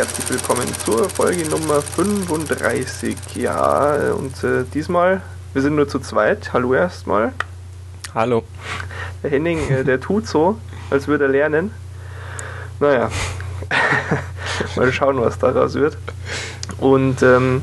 [0.00, 3.18] Herzlich willkommen zur Folge Nummer 35.
[3.34, 5.20] Ja, und äh, diesmal,
[5.52, 6.54] wir sind nur zu zweit.
[6.54, 7.34] Hallo erstmal.
[8.14, 8.42] Hallo.
[9.22, 10.56] Der Henning, äh, der tut so,
[10.88, 11.70] als würde er lernen.
[12.80, 13.10] Naja,
[14.76, 15.98] mal schauen, was daraus wird.
[16.78, 17.60] Und ähm,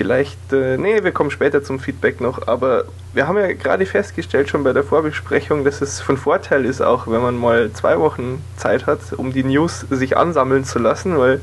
[0.00, 4.48] vielleicht, äh, nee, wir kommen später zum Feedback noch, aber wir haben ja gerade festgestellt,
[4.48, 8.42] schon bei der Vorbesprechung, dass es von Vorteil ist, auch wenn man mal zwei Wochen
[8.56, 11.42] Zeit hat, um die News sich ansammeln zu lassen, weil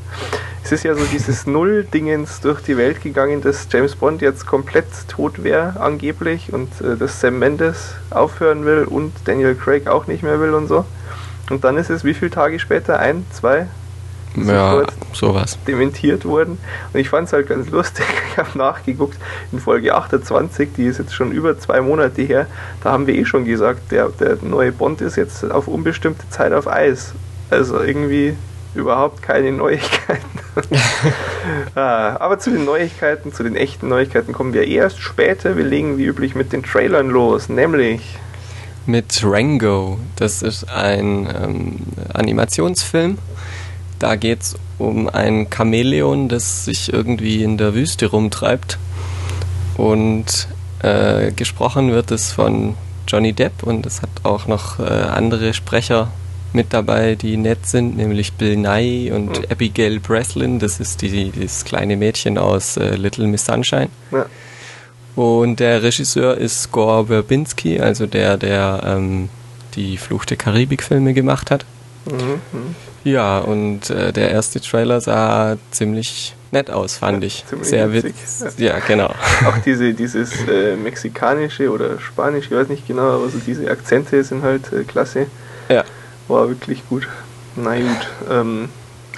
[0.64, 4.88] es ist ja so dieses Null-Dingens durch die Welt gegangen, dass James Bond jetzt komplett
[5.08, 10.24] tot wäre, angeblich, und äh, dass Sam Mendes aufhören will und Daniel Craig auch nicht
[10.24, 10.84] mehr will und so.
[11.52, 12.98] Und dann ist es wie viele Tage später?
[12.98, 13.68] Ein, zwei,
[14.46, 14.84] ja,
[15.14, 15.58] sowas.
[15.68, 16.58] dementiert wurden.
[16.94, 18.06] Und ich fand es halt ganz lustig.
[18.32, 19.18] Ich habe nachgeguckt,
[19.52, 22.46] in Folge 28, die ist jetzt schon über zwei Monate her,
[22.84, 26.54] da haben wir eh schon gesagt, der, der neue Bond ist jetzt auf unbestimmte Zeit
[26.54, 27.14] auf Eis.
[27.50, 28.36] Also irgendwie
[28.76, 30.40] überhaupt keine Neuigkeiten.
[31.76, 35.58] ah, aber zu den Neuigkeiten, zu den echten Neuigkeiten kommen wir erst später.
[35.58, 38.20] Wir legen wie üblich mit den Trailern los, nämlich
[38.86, 40.00] mit Rango.
[40.16, 41.76] Das ist ein ähm,
[42.14, 43.18] Animationsfilm
[44.00, 48.78] da geht es um ein Chamäleon, das sich irgendwie in der Wüste rumtreibt.
[49.76, 50.48] Und
[50.82, 52.76] äh, gesprochen wird es von
[53.08, 56.12] Johnny Depp und es hat auch noch äh, andere Sprecher
[56.54, 59.46] mit dabei, die nett sind, nämlich Bill Nye und mhm.
[59.50, 60.60] Abigail Breslin.
[60.60, 63.90] Das ist die, das kleine Mädchen aus äh, Little Miss Sunshine.
[64.12, 64.26] Ja.
[65.16, 69.30] Und der Regisseur ist Gore Verbinski, also der, der ähm,
[69.76, 71.66] die Fluch der Karibik-Filme gemacht hat.
[72.06, 72.76] Mhm.
[73.04, 77.46] Ja, und äh, der erste Trailer sah ziemlich nett aus, fand ja, ich.
[77.62, 78.16] Sehr witzig.
[78.58, 78.76] Ja.
[78.76, 78.80] ja.
[78.80, 79.08] genau.
[79.46, 84.24] Auch diese, dieses äh, mexikanische oder spanische, ich weiß nicht genau, aber so diese Akzente
[84.24, 85.28] sind halt äh, klasse.
[85.70, 85.84] Ja.
[86.28, 87.08] War wirklich gut.
[87.56, 88.08] Na gut.
[88.30, 88.70] Ähm,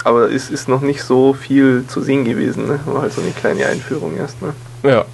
[0.04, 2.66] aber es ist noch nicht so viel zu sehen gewesen.
[2.66, 2.80] Ne?
[2.86, 4.52] War halt so eine kleine Einführung erstmal.
[4.82, 5.04] Ja.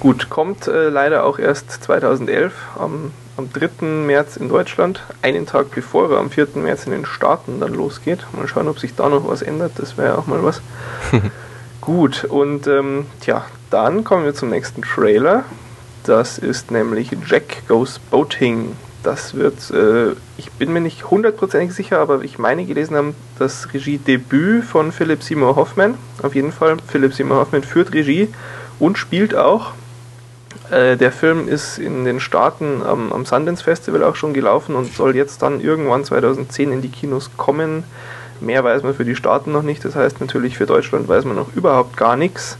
[0.00, 3.86] Gut, kommt äh, leider auch erst 2011 am am 3.
[3.86, 6.48] März in Deutschland, einen Tag bevor er am 4.
[6.56, 8.26] März in den Staaten dann losgeht.
[8.32, 10.60] Mal schauen, ob sich da noch was ändert, das wäre ja auch mal was.
[11.80, 15.44] Gut, und ähm, tja, dann kommen wir zum nächsten Trailer.
[16.02, 18.76] Das ist nämlich Jack Goes Boating.
[19.04, 23.72] Das wird, äh, ich bin mir nicht hundertprozentig sicher, aber ich meine gelesen haben, das
[23.72, 25.94] Regiedebüt von Philip Seymour Hoffman.
[26.22, 28.28] Auf jeden Fall, Philip Seymour Hoffman führt Regie
[28.80, 29.72] und spielt auch.
[30.70, 34.92] Äh, der Film ist in den Staaten am, am Sundance Festival auch schon gelaufen und
[34.92, 37.84] soll jetzt dann irgendwann 2010 in die Kinos kommen.
[38.40, 41.36] Mehr weiß man für die Staaten noch nicht, das heißt natürlich für Deutschland weiß man
[41.36, 42.58] noch überhaupt gar nichts.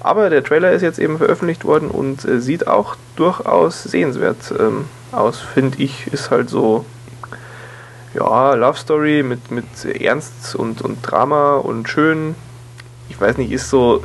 [0.00, 4.84] Aber der Trailer ist jetzt eben veröffentlicht worden und äh, sieht auch durchaus sehenswert ähm,
[5.10, 6.06] aus, finde ich.
[6.12, 6.84] Ist halt so,
[8.14, 12.34] ja, Love Story mit, mit Ernst und, und Drama und schön.
[13.08, 14.04] Ich weiß nicht, ist so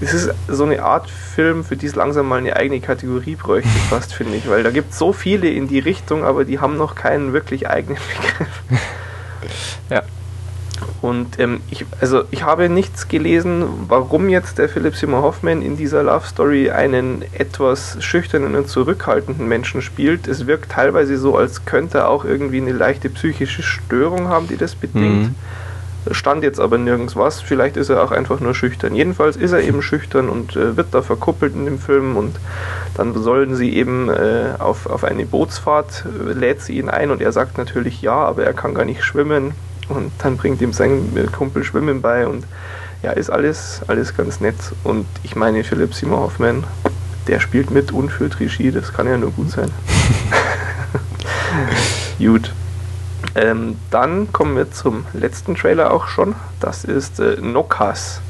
[0.00, 3.68] es ist so eine Art Film, für die es langsam mal eine eigene Kategorie bräuchte,
[3.90, 6.76] fast, finde ich, weil da gibt es so viele in die Richtung, aber die haben
[6.76, 8.62] noch keinen wirklich eigenen Begriff.
[9.90, 10.02] ja.
[11.00, 15.76] Und ähm, ich, also ich habe nichts gelesen, warum jetzt der Philip Seymour Hoffman in
[15.76, 20.26] dieser Love Story einen etwas schüchternen und zurückhaltenden Menschen spielt.
[20.26, 24.56] Es wirkt teilweise so, als könnte er auch irgendwie eine leichte psychische Störung haben, die
[24.56, 25.28] das bedingt.
[25.28, 25.34] Mhm
[26.10, 27.40] stand jetzt aber nirgends was.
[27.40, 28.94] Vielleicht ist er auch einfach nur schüchtern.
[28.94, 32.36] Jedenfalls ist er eben schüchtern und äh, wird da verkuppelt in dem Film und
[32.94, 37.22] dann sollen sie eben äh, auf, auf eine Bootsfahrt, äh, lädt sie ihn ein und
[37.22, 39.52] er sagt natürlich ja, aber er kann gar nicht schwimmen
[39.88, 42.44] und dann bringt ihm sein äh, Kumpel Schwimmen bei und
[43.02, 44.56] ja, ist alles, alles ganz nett.
[44.82, 46.64] Und ich meine, Philipp Seymour Hoffman,
[47.26, 49.70] der spielt mit und führt Regie, das kann ja nur gut sein.
[52.18, 52.52] gut.
[53.34, 56.34] Ähm, dann kommen wir zum letzten Trailer auch schon.
[56.60, 58.20] Das ist äh, Nokas.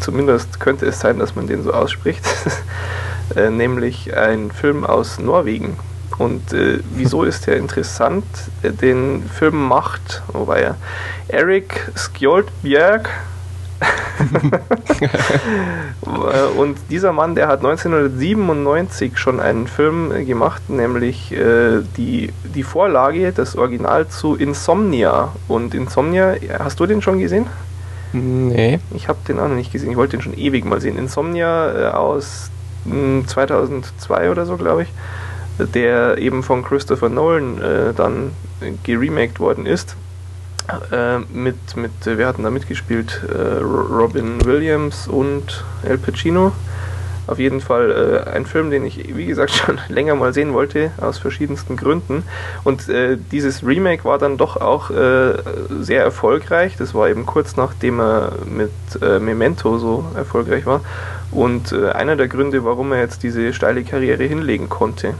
[0.00, 2.24] Zumindest könnte es sein, dass man den so ausspricht.
[3.36, 5.76] äh, nämlich ein Film aus Norwegen.
[6.18, 8.24] Und äh, wieso ist der interessant?
[8.62, 10.76] Äh, den Film macht, wobei er
[11.28, 13.10] Eric Skjoldbjerg
[16.56, 23.32] und dieser Mann, der hat 1997 schon einen Film gemacht, nämlich äh, die, die Vorlage,
[23.32, 25.32] das Original zu Insomnia.
[25.48, 27.46] Und Insomnia, hast du den schon gesehen?
[28.12, 28.78] Nee.
[28.94, 29.90] Ich habe den auch noch nicht gesehen.
[29.90, 30.96] Ich wollte den schon ewig mal sehen.
[30.96, 32.50] Insomnia äh, aus
[32.84, 34.88] mh, 2002 oder so, glaube ich,
[35.58, 38.32] der eben von Christopher Nolan äh, dann
[38.84, 39.96] geremaked worden ist
[40.92, 46.52] äh, mit, mit, wir hatten da mitgespielt, äh, Robin Williams und El Pacino.
[47.26, 50.92] Auf jeden Fall äh, ein Film, den ich, wie gesagt, schon länger mal sehen wollte,
[51.00, 52.22] aus verschiedensten Gründen.
[52.62, 55.34] Und äh, dieses Remake war dann doch auch äh,
[55.80, 56.76] sehr erfolgreich.
[56.76, 58.70] Das war eben kurz nachdem er mit
[59.02, 60.82] äh, Memento so erfolgreich war.
[61.32, 65.14] Und äh, einer der Gründe, warum er jetzt diese steile Karriere hinlegen konnte.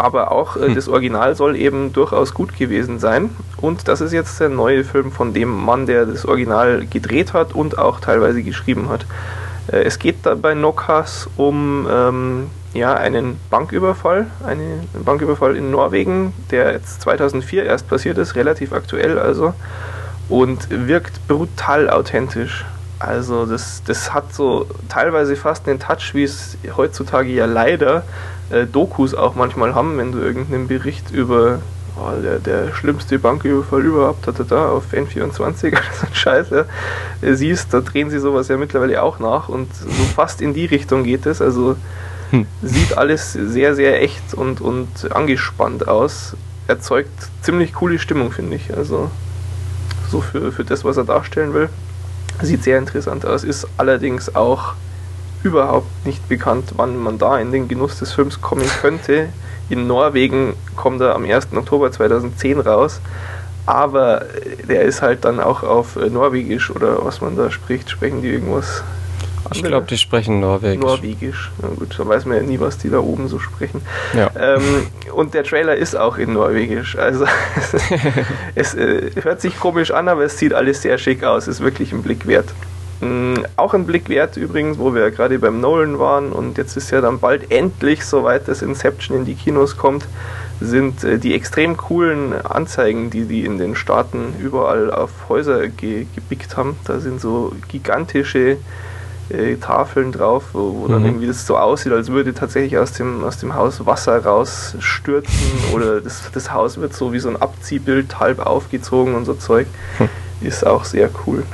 [0.00, 0.74] Aber auch äh, hm.
[0.74, 3.28] das Original soll eben durchaus gut gewesen sein.
[3.58, 7.54] Und das ist jetzt der neue Film von dem Mann, der das Original gedreht hat
[7.54, 9.04] und auch teilweise geschrieben hat.
[9.70, 16.72] Äh, es geht bei Nokas um ähm, ja, einen Banküberfall, einen Banküberfall in Norwegen, der
[16.72, 19.52] jetzt 2004 erst passiert ist, relativ aktuell also,
[20.30, 22.64] und wirkt brutal authentisch.
[22.98, 28.04] Also das, das hat so teilweise fast einen Touch, wie es heutzutage ja leider
[28.50, 31.60] äh, Dokus auch manchmal haben, wenn du irgendeinen Bericht über
[31.96, 36.64] oh, der, der schlimmste Banküberfall überhaupt da, da, auf N24 oder so ein Scheiß ja,
[37.22, 40.66] äh, siehst, da drehen sie sowas ja mittlerweile auch nach und so fast in die
[40.66, 41.40] Richtung geht es.
[41.40, 41.76] Also
[42.30, 42.46] hm.
[42.62, 46.36] sieht alles sehr, sehr echt und, und angespannt aus.
[46.68, 47.10] Erzeugt
[47.42, 48.76] ziemlich coole Stimmung, finde ich.
[48.76, 49.10] Also
[50.10, 51.68] so für, für das, was er darstellen will.
[52.42, 54.74] Sieht sehr interessant aus, ist allerdings auch
[55.42, 59.28] überhaupt nicht bekannt, wann man da in den Genuss des Films kommen könnte.
[59.68, 61.48] In Norwegen kommt er am 1.
[61.54, 63.00] Oktober 2010 raus,
[63.66, 64.24] aber
[64.68, 68.82] der ist halt dann auch auf Norwegisch oder was man da spricht, sprechen die irgendwas
[69.52, 70.84] ich glaube, die sprechen Norwegisch.
[70.84, 71.50] Norwegisch.
[71.60, 73.80] Na gut, da weiß man ja nie, was die da oben so sprechen.
[74.14, 74.30] Ja.
[74.38, 76.96] Ähm, und der Trailer ist auch in Norwegisch.
[76.96, 77.24] Also
[78.54, 81.48] es äh, hört sich komisch an, aber es sieht alles sehr schick aus.
[81.48, 82.48] Ist wirklich ein Blick wert.
[83.02, 86.76] Ähm, auch ein Blick wert übrigens, wo wir ja gerade beim Nolan waren und jetzt
[86.76, 90.06] ist ja dann bald endlich soweit, dass Inception in die Kinos kommt,
[90.60, 96.06] sind äh, die extrem coolen Anzeigen, die die in den Staaten überall auf Häuser ge
[96.14, 96.76] gebickt haben.
[96.84, 98.58] Da sind so gigantische
[99.30, 100.92] äh, Tafeln drauf, wo, wo mhm.
[100.92, 105.50] dann irgendwie das so aussieht, als würde tatsächlich aus dem, aus dem Haus Wasser rausstürzen
[105.72, 109.66] oder das, das Haus wird so wie so ein Abziehbild halb aufgezogen und so Zeug.
[109.98, 110.08] Hm.
[110.42, 111.44] Ist auch sehr cool.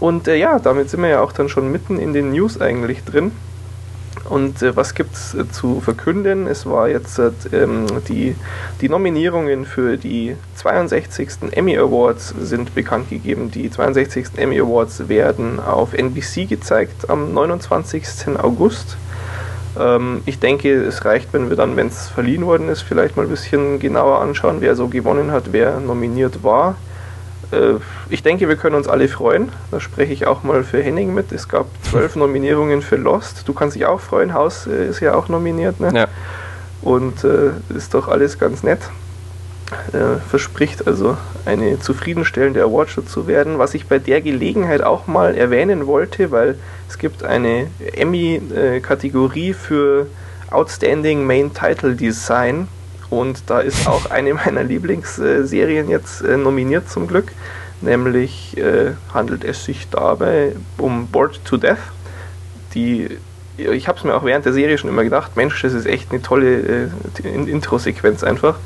[0.00, 3.04] Und äh, ja, damit sind wir ja auch dann schon mitten in den News eigentlich
[3.04, 3.32] drin.
[4.28, 6.46] Und äh, was gibt es äh, zu verkünden?
[6.46, 8.34] Es war jetzt äh, ähm, die,
[8.80, 11.52] die Nominierungen für die 62.
[11.52, 13.50] Emmy Awards sind bekannt gegeben.
[13.50, 14.26] Die 62.
[14.36, 18.38] Emmy Awards werden auf NBC gezeigt am 29.
[18.38, 18.96] August.
[19.78, 23.22] Ähm, ich denke, es reicht, wenn wir dann, wenn es verliehen worden ist, vielleicht mal
[23.22, 26.76] ein bisschen genauer anschauen, wer so gewonnen hat, wer nominiert war.
[27.52, 27.74] Äh,
[28.10, 29.50] ich denke, wir können uns alle freuen.
[29.70, 31.32] Da spreche ich auch mal für Henning mit.
[31.32, 33.48] Es gab zwölf Nominierungen für Lost.
[33.48, 34.34] Du kannst dich auch freuen.
[34.34, 35.80] Haus äh, ist ja auch nominiert.
[35.80, 35.92] Ne?
[35.94, 36.08] Ja.
[36.82, 38.80] Und äh, ist doch alles ganz nett.
[39.92, 43.58] Äh, verspricht also eine zufriedenstellende Awardshow zu werden.
[43.58, 46.58] Was ich bei der Gelegenheit auch mal erwähnen wollte, weil
[46.88, 50.06] es gibt eine Emmy-Kategorie für
[50.50, 52.68] Outstanding Main Title Design
[53.10, 57.32] und da ist auch eine meiner Lieblingsserien jetzt äh, nominiert zum Glück.
[57.80, 61.78] Nämlich äh, handelt es sich dabei um Bored to Death.
[62.74, 63.18] Die,
[63.56, 66.10] ich habe es mir auch während der Serie schon immer gedacht, Mensch, das ist echt
[66.10, 66.90] eine tolle
[67.22, 68.56] äh, Intro-Sequenz einfach.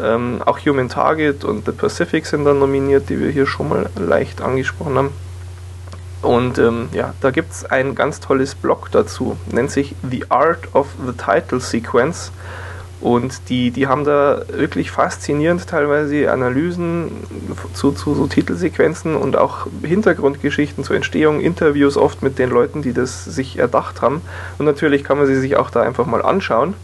[0.00, 3.90] Ähm, auch Human Target und The Pacific sind dann nominiert, die wir hier schon mal
[3.96, 5.10] leicht angesprochen haben.
[6.22, 10.74] Und ähm, ja, da gibt es ein ganz tolles Blog dazu, nennt sich The Art
[10.74, 12.32] of the Title Sequence.
[13.00, 17.12] Und die, die haben da wirklich faszinierend teilweise Analysen
[17.72, 22.92] zu, zu so Titelsequenzen und auch Hintergrundgeschichten zur Entstehung, Interviews oft mit den Leuten, die
[22.92, 24.20] das sich erdacht haben.
[24.58, 26.74] Und natürlich kann man sie sich auch da einfach mal anschauen.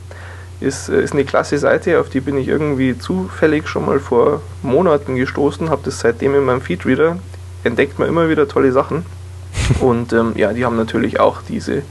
[0.61, 5.17] Ist, ist eine klasse Seite, auf die bin ich irgendwie zufällig schon mal vor Monaten
[5.17, 7.19] gestoßen, habe das seitdem in meinem Feedreader,
[7.65, 9.05] entdeckt man immer wieder tolle Sachen.
[9.81, 11.83] Und ähm, ja, die haben natürlich auch diese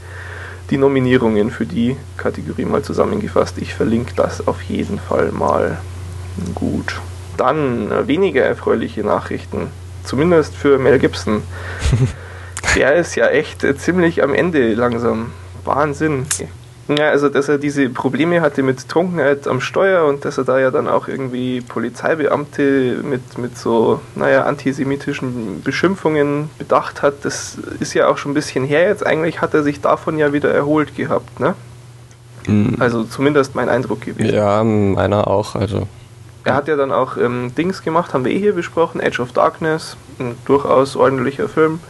[0.70, 3.58] die Nominierungen für die Kategorie mal zusammengefasst.
[3.58, 5.78] Ich verlinke das auf jeden Fall mal.
[6.54, 7.00] Gut.
[7.36, 9.68] Dann äh, weniger erfreuliche Nachrichten.
[10.04, 11.42] Zumindest für Mel Gibson.
[12.76, 15.32] Der ist ja echt äh, ziemlich am Ende langsam.
[15.64, 16.26] Wahnsinn.
[16.88, 20.58] Ja, also dass er diese Probleme hatte mit Trunkenheit am Steuer und dass er da
[20.58, 27.94] ja dann auch irgendwie Polizeibeamte mit, mit so, naja, antisemitischen Beschimpfungen bedacht hat, das ist
[27.94, 29.06] ja auch schon ein bisschen her jetzt.
[29.06, 31.54] Eigentlich hat er sich davon ja wieder erholt gehabt, ne?
[32.46, 32.76] Mhm.
[32.78, 34.34] Also zumindest mein Eindruck gewesen.
[34.34, 35.88] Ja, meiner auch, also.
[36.44, 39.32] Er hat ja dann auch ähm, Dings gemacht, haben wir eh hier besprochen, Edge of
[39.32, 41.80] Darkness, ein durchaus ordentlicher Film.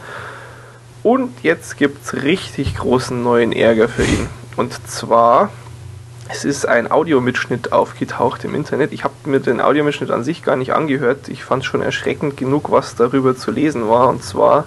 [1.03, 4.29] Und jetzt gibt es richtig großen neuen Ärger für ihn.
[4.55, 5.49] Und zwar,
[6.29, 8.93] es ist ein Audiomitschnitt aufgetaucht im Internet.
[8.93, 11.27] Ich habe mir den Audiomitschnitt an sich gar nicht angehört.
[11.27, 14.09] Ich fand es schon erschreckend genug, was darüber zu lesen war.
[14.09, 14.65] Und zwar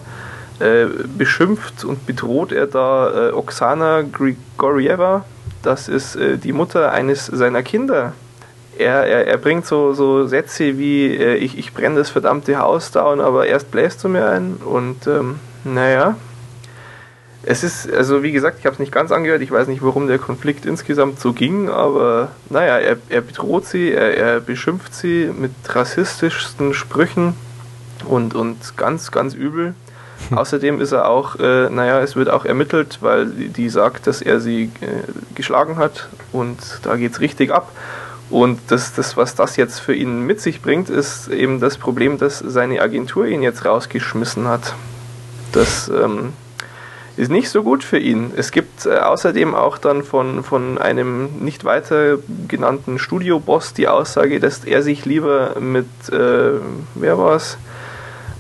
[0.61, 5.25] äh, beschimpft und bedroht er da äh, Oksana Grigorieva.
[5.63, 8.13] Das ist äh, die Mutter eines seiner Kinder.
[8.77, 12.91] Er, er, er bringt so, so Sätze wie: äh, ich, ich brenne das verdammte Haus
[12.93, 14.57] down, aber erst bläst du mir ein.
[14.65, 16.17] Und ähm, naja,
[17.51, 20.07] es ist, also wie gesagt, ich habe es nicht ganz angehört, ich weiß nicht, warum
[20.07, 25.31] der Konflikt insgesamt so ging, aber naja, er, er bedroht sie, er, er beschimpft sie
[25.35, 27.33] mit rassistischsten Sprüchen
[28.07, 29.75] und, und ganz, ganz übel.
[30.31, 34.41] Außerdem ist er auch, äh, naja, es wird auch ermittelt, weil die sagt, dass er
[34.41, 37.73] sie äh, geschlagen hat und da geht es richtig ab.
[38.29, 42.19] Und das, das, was das jetzt für ihn mit sich bringt, ist eben das Problem,
[42.19, 44.75] dass seine Agentur ihn jetzt rausgeschmissen hat.
[45.53, 46.35] Das ähm,
[47.19, 48.33] ist nicht so gut für ihn.
[48.37, 54.39] Es gibt äh, außerdem auch dann von, von einem nicht weiter genannten Studioboss die Aussage,
[54.39, 56.61] dass er sich lieber mit, äh,
[56.95, 57.59] wer war es,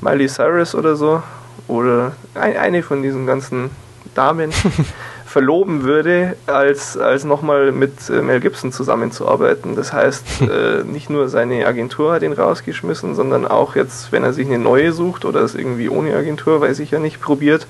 [0.01, 1.25] Miley Cyrus oder so,
[1.67, 3.71] oder ein, eine von diesen ganzen
[4.15, 4.53] Damen
[5.27, 9.75] verloben würde, als, als nochmal mit äh, Mel Gibson zusammenzuarbeiten.
[9.75, 14.33] Das heißt, äh, nicht nur seine Agentur hat ihn rausgeschmissen, sondern auch jetzt, wenn er
[14.33, 17.67] sich eine neue sucht oder es irgendwie ohne Agentur, weiß ich ja nicht, probiert,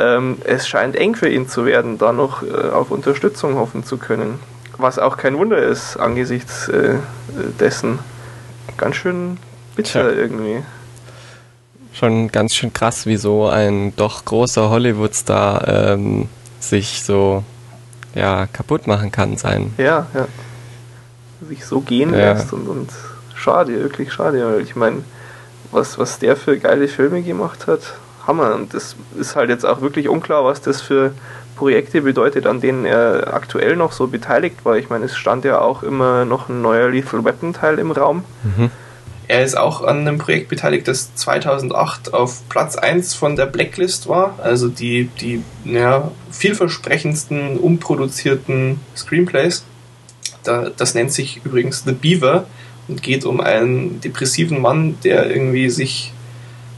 [0.00, 3.98] ähm, es scheint eng für ihn zu werden, da noch äh, auf Unterstützung hoffen zu
[3.98, 4.40] können.
[4.78, 6.94] Was auch kein Wunder ist angesichts äh,
[7.58, 7.98] dessen.
[8.76, 9.36] Ganz schön
[9.76, 10.10] bitter Tja.
[10.10, 10.62] irgendwie
[11.92, 16.28] schon ganz schön krass, wie so ein doch großer Hollywood-Star ähm,
[16.58, 17.44] sich so
[18.14, 19.74] ja, kaputt machen kann sein.
[19.76, 20.26] Ja, ja.
[21.46, 22.32] Sich so gehen ja.
[22.32, 22.90] lässt und, und
[23.34, 25.04] schade, wirklich schade, weil ich meine,
[25.72, 27.80] was, was der für geile Filme gemacht hat,
[28.26, 28.54] Hammer.
[28.54, 31.12] Und das ist halt jetzt auch wirklich unklar, was das für
[31.56, 34.78] Projekte bedeutet, an denen er aktuell noch so beteiligt war.
[34.78, 38.24] Ich meine, es stand ja auch immer noch ein neuer Lethal Weapon Teil im Raum.
[38.42, 38.70] Mhm.
[39.28, 44.08] Er ist auch an einem Projekt beteiligt, das 2008 auf Platz 1 von der Blacklist
[44.08, 44.36] war.
[44.42, 49.64] Also die, die ja, vielversprechendsten, unproduzierten Screenplays.
[50.42, 52.46] Da, das nennt sich übrigens The Beaver
[52.88, 56.12] und geht um einen depressiven Mann, der irgendwie sich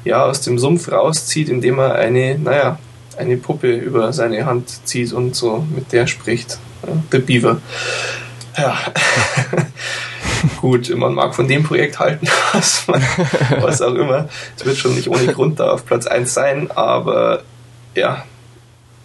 [0.05, 2.79] ja, aus dem Sumpf rauszieht, indem er eine, naja,
[3.17, 6.59] eine Puppe über seine Hand zieht und so mit der spricht.
[7.11, 7.61] The Beaver.
[8.57, 8.79] Ja.
[10.61, 13.03] Gut, man mag von dem Projekt halten, was, man,
[13.61, 14.29] was auch immer.
[14.57, 17.43] Es wird schon nicht ohne Grund da auf Platz 1 sein, aber
[17.95, 18.25] ja,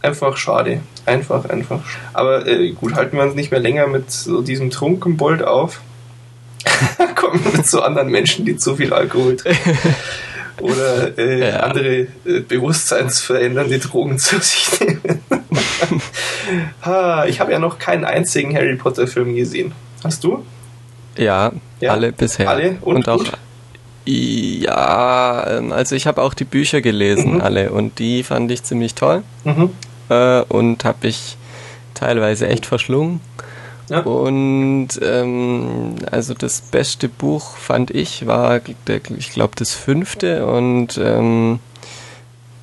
[0.02, 0.82] einfach schade.
[1.06, 1.82] Einfach, einfach.
[2.14, 5.82] Aber äh, gut, halten wir uns nicht mehr länger mit so diesem Trunkenbold auf.
[7.16, 9.78] Kommen wir zu anderen Menschen, die zu viel Alkohol trinken.
[10.62, 11.60] Oder äh, ja.
[11.62, 15.22] andere äh, bewusstseinsverändernde Drogen zu sich nehmen.
[16.82, 19.74] ha, ich habe ja noch keinen einzigen Harry Potter Film gesehen.
[20.04, 20.46] Hast du?
[21.18, 22.50] Ja, ja, alle bisher.
[22.50, 23.18] Alle und, und auch.
[23.18, 23.32] Gut?
[24.06, 27.42] Ja, ähm, also ich habe auch die Bücher gelesen, mhm.
[27.42, 29.24] alle, und die fand ich ziemlich toll.
[29.44, 29.72] Mhm.
[30.10, 31.38] Äh, und habe ich
[31.94, 33.20] teilweise echt verschlungen.
[33.90, 34.02] Ja.
[34.02, 40.46] Und ähm, also das beste Buch fand ich war, der, ich glaube, das fünfte.
[40.46, 41.60] Und ähm,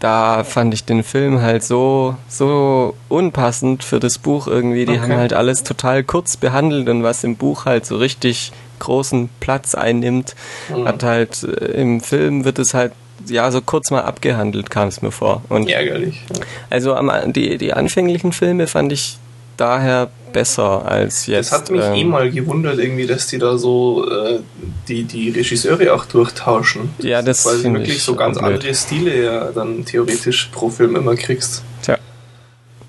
[0.00, 4.84] da fand ich den Film halt so, so unpassend für das Buch irgendwie.
[4.84, 5.00] Die okay.
[5.00, 9.74] haben halt alles total kurz behandelt und was im Buch halt so richtig großen Platz
[9.74, 10.34] einnimmt,
[10.68, 10.86] mhm.
[10.86, 12.92] hat halt äh, im Film wird es halt
[13.26, 15.42] ja so kurz mal abgehandelt, kam es mir vor.
[15.48, 16.22] Und Ärgerlich.
[16.34, 16.44] Ja.
[16.68, 19.18] Also am, die, die anfänglichen Filme fand ich
[19.56, 21.52] daher besser als jetzt.
[21.52, 24.40] Das hat mich ähm, eh mal gewundert, irgendwie, dass die da so äh,
[24.88, 26.90] die, die Regisseure auch durchtauschen.
[26.98, 28.54] Ja, das Weil du wirklich so ganz blöd.
[28.54, 31.62] andere Stile ja dann theoretisch pro Film immer kriegst.
[31.82, 31.98] Tja.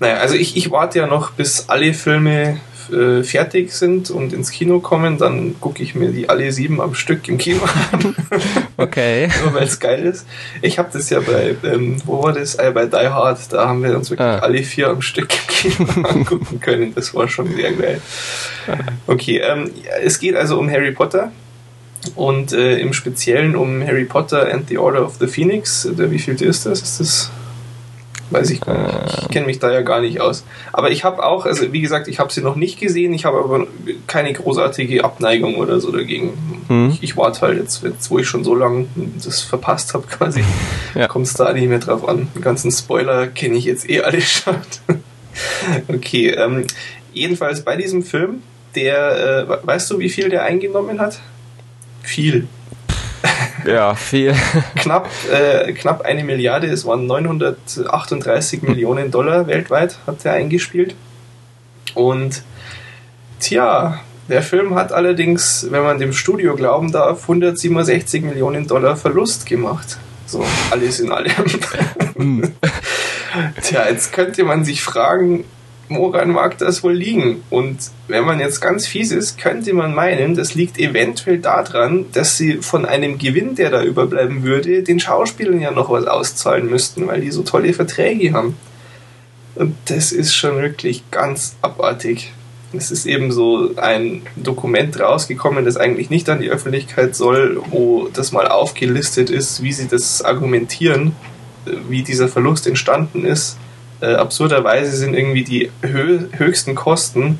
[0.00, 2.60] Naja, also ich, ich warte ja noch, bis alle Filme
[2.92, 6.94] äh, fertig sind und ins Kino kommen, dann gucke ich mir die alle sieben am
[6.94, 7.62] Stück im Kino
[7.92, 8.14] an.
[8.78, 9.28] Okay.
[9.44, 10.26] Nur weil es geil ist.
[10.60, 12.56] Ich habe das ja bei, ähm, wo war das?
[12.56, 14.40] Äh, bei Die Hard, da haben wir uns wirklich ah.
[14.40, 16.94] alle vier am Stück im Kino angucken können.
[16.94, 18.00] Das war schon sehr geil.
[19.06, 19.70] Okay, ähm,
[20.02, 21.32] es geht also um Harry Potter
[22.14, 25.88] und äh, im Speziellen um Harry Potter and the Order of the Phoenix.
[25.90, 26.82] Der, wie viel ist das?
[26.82, 27.30] Ist das
[28.30, 29.18] Weiß ich gar nicht.
[29.22, 30.44] Ich kenne mich da ja gar nicht aus.
[30.72, 33.12] Aber ich habe auch, also wie gesagt, ich habe sie noch nicht gesehen.
[33.12, 33.66] Ich habe aber
[34.06, 36.64] keine großartige Abneigung oder so dagegen.
[36.68, 36.90] Hm.
[36.90, 38.86] Ich, ich, warte halt jetzt, jetzt, wo ich schon so lange
[39.24, 40.42] das verpasst habe, quasi,
[40.94, 41.06] ja.
[41.06, 42.28] kommt es da nicht mehr drauf an.
[42.34, 44.56] Die ganzen Spoiler kenne ich jetzt eh alle schon.
[45.88, 46.64] okay, ähm,
[47.12, 48.42] jedenfalls bei diesem Film,
[48.74, 51.20] der, äh, weißt du, wie viel der eingenommen hat?
[52.02, 52.48] Viel.
[53.66, 54.34] Ja, viel.
[54.76, 58.68] knapp, äh, knapp eine Milliarde, es waren 938 hm.
[58.68, 60.94] Millionen Dollar weltweit, hat er eingespielt.
[61.94, 62.42] Und
[63.40, 69.46] tja, der Film hat allerdings, wenn man dem Studio glauben darf, 167 Millionen Dollar Verlust
[69.46, 69.98] gemacht.
[70.26, 71.32] So, alles in allem.
[72.16, 72.54] Hm.
[73.60, 75.44] Tja, jetzt könnte man sich fragen,
[75.88, 77.42] woran mag das wohl liegen?
[77.50, 77.78] Und
[78.08, 82.58] wenn man jetzt ganz fies ist, könnte man meinen, das liegt eventuell daran, dass sie
[82.58, 87.20] von einem Gewinn, der da überbleiben würde, den Schauspielern ja noch was auszahlen müssten, weil
[87.20, 88.56] die so tolle Verträge haben.
[89.54, 92.32] Und das ist schon wirklich ganz abartig.
[92.72, 98.08] Es ist eben so ein Dokument rausgekommen, das eigentlich nicht an die Öffentlichkeit soll, wo
[98.12, 101.12] das mal aufgelistet ist, wie sie das argumentieren,
[101.88, 103.56] wie dieser Verlust entstanden ist
[104.00, 107.38] äh, absurderweise sind irgendwie die hö höchsten Kosten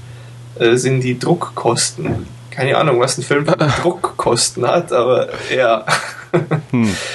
[0.59, 2.27] äh, sind die Druckkosten.
[2.51, 3.45] Keine Ahnung, was ein Film
[3.83, 5.85] Druckkosten hat, aber ja.
[6.71, 6.95] hm.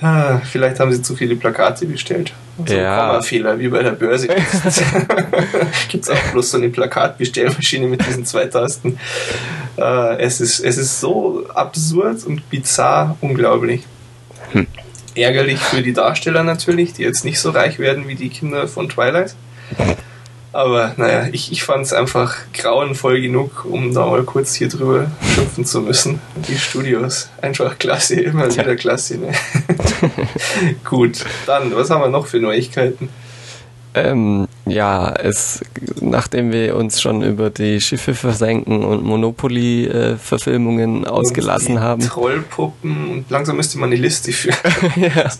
[0.00, 2.32] Ah, vielleicht haben sie zu viele Plakate bestellt.
[2.64, 3.16] So ja.
[3.16, 4.28] ein Fehler wie bei der Börse.
[5.88, 8.96] Gibt es auch bloß so eine Plakatbestellmaschine mit diesen zwei Tasten.
[9.76, 13.86] Äh, es, ist, es ist so absurd und bizarr, unglaublich.
[14.52, 14.68] Hm.
[15.14, 18.88] Ärgerlich für die Darsteller natürlich, die jetzt nicht so reich werden wie die Kinder von
[18.88, 19.34] Twilight.
[20.52, 25.10] Aber naja, ich, ich fand es einfach grauenvoll genug, um da mal kurz hier drüber
[25.34, 26.20] schimpfen zu müssen.
[26.48, 29.18] Die Studios, einfach klasse, immer wieder klasse.
[29.18, 29.32] Ne?
[30.84, 33.10] Gut, dann, was haben wir noch für Neuigkeiten?
[34.04, 35.62] Ähm, ja, es,
[36.00, 42.02] nachdem wir uns schon über die Schiffe versenken und Monopoly-Verfilmungen äh, ausgelassen haben.
[42.02, 44.56] Trollpuppen und langsam müsste man eine Liste führen.
[44.96, 45.30] ja.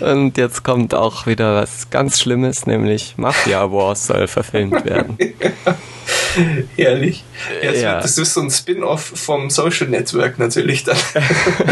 [0.00, 5.18] Und jetzt kommt auch wieder was ganz Schlimmes, nämlich Mafia Wars soll verfilmt werden.
[6.76, 7.24] Herrlich.
[7.62, 8.00] Ja, das, ja.
[8.00, 10.96] das, ist so ein Spin-off vom Social Network natürlich dann.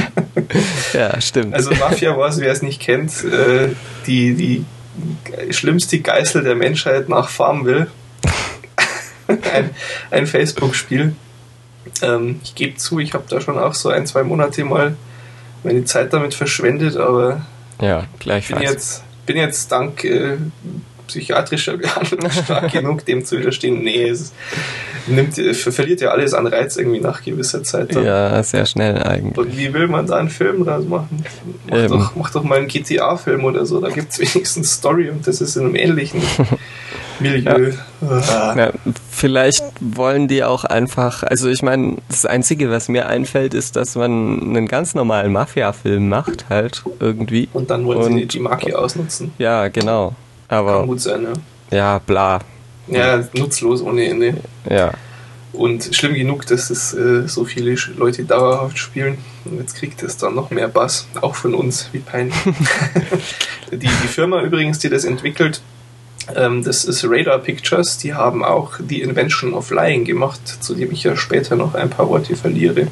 [0.93, 1.55] ja, stimmt.
[1.55, 3.71] Also Mafia Wars, wer es nicht kennt, äh,
[4.07, 4.65] die, die
[5.51, 7.89] schlimmste Geißel der Menschheit nach Farmville.
[9.29, 9.71] ein,
[10.11, 11.15] ein Facebook-Spiel.
[12.03, 14.97] Ähm, ich gebe zu, ich habe da schon auch so ein, zwei Monate mal
[15.65, 17.47] meine Zeit damit verschwendet, aber
[17.81, 18.61] ja, gleichfalls.
[18.61, 20.37] bin jetzt, bin jetzt dank äh,
[21.13, 23.83] psychiatrischer Behandlung stark genug, dem zu widerstehen.
[23.83, 24.33] Nee, es
[25.07, 27.95] nimmt, verliert ja alles an Reiz irgendwie nach gewisser Zeit.
[27.95, 28.05] Dann.
[28.05, 29.37] Ja, sehr schnell eigentlich.
[29.37, 31.25] Und wie will man da einen Film draus machen?
[31.69, 35.27] Mach, doch, mach doch mal einen GTA-Film oder so, da gibt es wenigstens Story und
[35.27, 36.23] das ist in einem ähnlichen
[37.21, 37.73] Milieu.
[38.01, 38.57] Ja.
[38.57, 38.73] Ja,
[39.11, 43.95] vielleicht wollen die auch einfach, also ich meine, das Einzige, was mir einfällt, ist, dass
[43.95, 47.49] man einen ganz normalen Mafia-Film macht, halt irgendwie.
[47.53, 49.33] Und dann wollen und, sie die Marke ausnutzen.
[49.39, 50.15] Ja, genau.
[50.53, 51.77] Aber, Kann gut sein, ja.
[51.77, 52.41] Ja, bla.
[52.87, 54.35] Ja, nutzlos ohne Ende.
[54.69, 54.93] Ja.
[55.55, 59.17] Und schlimm genug, dass es äh, so viele Leute dauerhaft spielen.
[59.47, 62.37] Und jetzt kriegt es dann noch mehr Bass, auch von uns, wie peinlich.
[63.71, 65.63] die, die Firma übrigens, die das entwickelt,
[66.37, 70.93] ähm, das ist Radar Pictures, die haben auch The Invention of Lying gemacht, zu dem
[70.93, 72.89] ich ja später noch ein paar Worte verliere.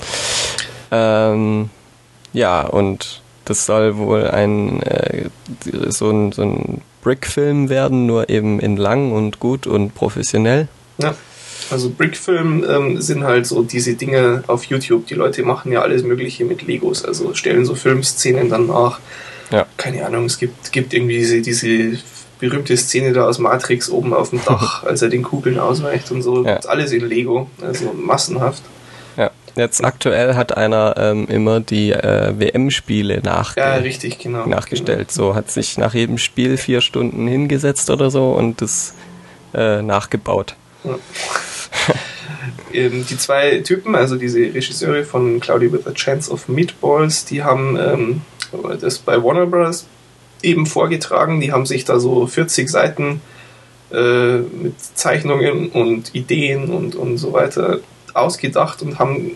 [0.92, 1.70] Ähm,
[2.34, 5.30] ja, und das soll wohl ein äh,
[5.90, 10.68] so ein, so ein Brick-Film werden, nur eben in lang und gut und professionell.
[10.98, 11.16] Ja.
[11.72, 15.06] Also Brickfilm ähm, sind halt so diese Dinge auf YouTube.
[15.08, 19.00] Die Leute machen ja alles Mögliche mit Legos, also stellen so Filmszenen dann nach.
[19.52, 19.68] Ja.
[19.78, 22.00] Keine Ahnung, es gibt, gibt irgendwie diese, diese
[22.40, 26.22] berühmte Szene da aus Matrix oben auf dem Dach, als er den Kugeln ausweicht und
[26.22, 26.44] so.
[26.46, 26.58] Ja.
[26.68, 28.64] Alles in Lego, also massenhaft.
[29.60, 35.10] Jetzt aktuell hat einer ähm, immer die äh, WM-Spiele nach ja, richtig, genau, nachgestellt.
[35.10, 35.30] Genau.
[35.30, 38.94] So hat sich nach jedem Spiel vier Stunden hingesetzt oder so und das
[39.54, 40.56] äh, nachgebaut.
[40.86, 40.98] Ja.
[42.74, 47.44] ähm, die zwei Typen, also diese Regisseure von Cloudy with a Chance of Meatballs, die
[47.44, 48.22] haben ähm,
[48.80, 49.88] das bei Warner Bros.
[50.42, 51.42] eben vorgetragen.
[51.42, 53.22] Die haben sich da so 40 Seiten
[53.92, 57.80] äh, mit Zeichnungen und Ideen und, und so weiter
[58.14, 59.36] ausgedacht und haben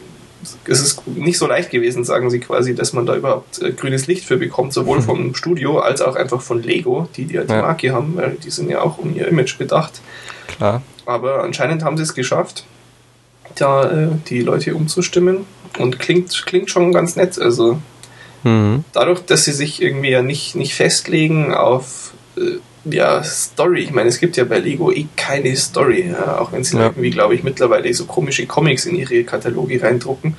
[0.65, 4.07] es ist nicht so leicht gewesen, sagen sie quasi, dass man da überhaupt äh, grünes
[4.07, 5.03] Licht für bekommt, sowohl mhm.
[5.03, 8.49] vom Studio als auch einfach von Lego, die die, ja die Marke haben, weil die
[8.49, 10.01] sind ja auch um ihr Image bedacht.
[10.47, 10.81] Klar.
[11.05, 12.65] Aber anscheinend haben sie es geschafft,
[13.55, 15.45] da äh, die Leute umzustimmen
[15.77, 17.39] und klingt, klingt schon ganz nett.
[17.39, 17.79] Also
[18.43, 18.83] mhm.
[18.93, 23.83] dadurch, dass sie sich irgendwie ja nicht, nicht festlegen auf äh, ja, Story.
[23.83, 26.83] Ich meine, es gibt ja bei Lego eh keine Story, ja, auch wenn sie ja.
[26.83, 30.35] irgendwie, glaube ich, mittlerweile so komische Comics in ihre Kataloge reindrucken.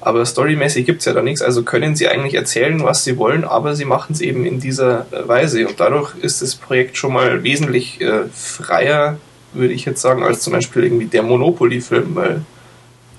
[0.00, 3.44] Aber storymäßig gibt es ja da nichts, also können sie eigentlich erzählen, was sie wollen,
[3.44, 5.66] aber sie machen es eben in dieser äh, Weise.
[5.66, 9.16] Und dadurch ist das Projekt schon mal wesentlich äh, freier,
[9.54, 12.42] würde ich jetzt sagen, als zum Beispiel irgendwie der Monopoly-Film, weil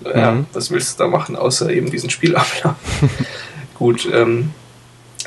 [0.03, 0.45] ja, mhm.
[0.53, 2.75] was willst du da machen, außer eben diesen Spielablauf?
[3.75, 4.51] Gut, ähm,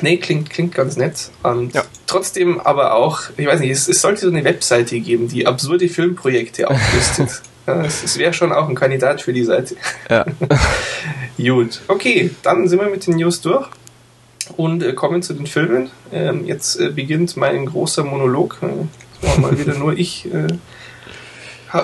[0.01, 1.29] Nee, klingt, klingt ganz nett.
[1.43, 1.83] Und ja.
[2.07, 5.89] trotzdem aber auch, ich weiß nicht, es, es, sollte so eine Webseite geben, die absurde
[5.89, 7.41] Filmprojekte auflistet.
[7.67, 9.75] ja, es, es wäre schon auch ein Kandidat für die Seite.
[10.09, 10.25] Ja.
[11.37, 13.67] Gut, okay, dann sind wir mit den News durch
[14.57, 15.89] und äh, kommen zu den Filmen.
[16.11, 18.57] Ähm, jetzt äh, beginnt mein großer Monolog.
[18.61, 20.27] Äh, mal wieder nur ich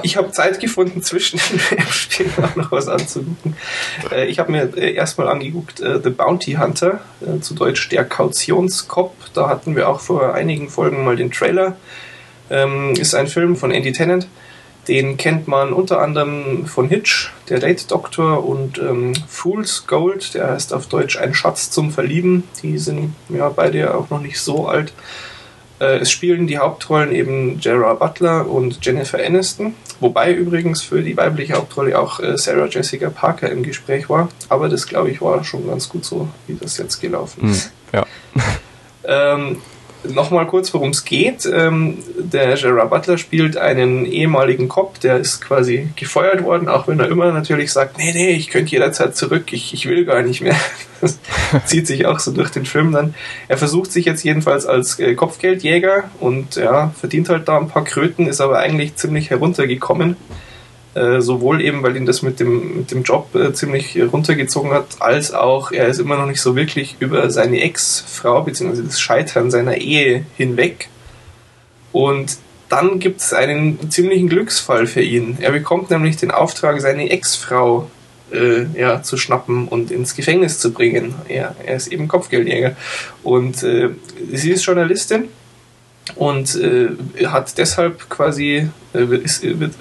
[0.03, 1.39] ich habe Zeit gefunden, zwischen
[1.71, 3.55] den Spielen auch noch was anzugucken.
[4.11, 7.01] Äh, ich habe mir äh, erstmal angeguckt äh, The Bounty Hunter,
[7.41, 9.15] zu Deutsch der Kautionskop.
[9.33, 11.75] Da hatten wir auch vor einigen Folgen mal den Trailer.
[12.49, 14.27] Ähm, ist ein Film von Andy Tennant.
[14.87, 20.51] Den kennt man unter anderem von Hitch, der Date Doctor und ähm, Fool's Gold, der
[20.51, 22.43] heißt auf Deutsch Ein Schatz zum Verlieben.
[22.61, 24.93] Die sind ja beide auch noch nicht so alt.
[25.79, 31.17] Äh, es spielen die Hauptrollen eben Gerard Butler und Jennifer Aniston, wobei übrigens für die
[31.17, 34.29] weibliche Hauptrolle auch äh, Sarah Jessica Parker im Gespräch war.
[34.49, 37.71] Aber das, glaube ich, war schon ganz gut so, wie das jetzt gelaufen ist.
[37.91, 39.33] Hm, ja.
[39.33, 39.57] ähm,
[40.13, 41.45] Nochmal kurz, worum es geht.
[41.45, 46.99] Ähm, der Gerard Butler spielt einen ehemaligen Cop, der ist quasi gefeuert worden, auch wenn
[46.99, 50.41] er immer natürlich sagt, nee, nee, ich könnte jederzeit zurück, ich, ich will gar nicht
[50.41, 50.55] mehr.
[51.01, 51.19] Das
[51.65, 53.13] zieht sich auch so durch den Film dann.
[53.49, 57.83] Er versucht sich jetzt jedenfalls als äh, Kopfgeldjäger und ja, verdient halt da ein paar
[57.83, 60.15] Kröten, ist aber eigentlich ziemlich heruntergekommen
[60.95, 65.01] äh, sowohl eben, weil ihn das mit dem, mit dem Job äh, ziemlich runtergezogen hat,
[65.01, 68.81] als auch er ist immer noch nicht so wirklich über seine Ex-Frau bzw.
[68.83, 70.87] das Scheitern seiner Ehe hinweg.
[71.91, 72.37] Und
[72.69, 75.37] dann gibt es einen ziemlichen Glücksfall für ihn.
[75.41, 77.89] Er bekommt nämlich den Auftrag, seine Ex-Frau
[78.31, 81.15] äh, ja, zu schnappen und ins Gefängnis zu bringen.
[81.27, 82.75] Er, er ist eben Kopfgeldjäger.
[83.21, 83.89] Und äh,
[84.31, 85.25] sie ist Journalistin
[86.13, 86.89] und äh,
[87.25, 89.73] hat deshalb quasi äh, ist, wird,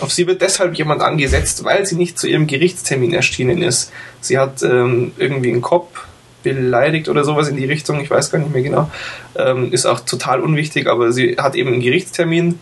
[0.00, 3.92] auf sie wird deshalb jemand angesetzt, weil sie nicht zu ihrem Gerichtstermin erschienen ist.
[4.20, 6.06] Sie hat ähm, irgendwie einen Kopf
[6.42, 8.90] beleidigt oder sowas in die Richtung, ich weiß gar nicht mehr genau.
[9.36, 12.58] Ähm, ist auch total unwichtig, aber sie hat eben einen Gerichtstermin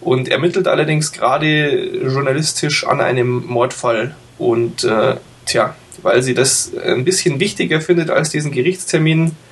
[0.00, 4.14] und ermittelt allerdings gerade journalistisch an einem Mordfall.
[4.38, 9.45] Und äh, tja, weil sie das ein bisschen wichtiger findet als diesen Gerichtstermin, äh,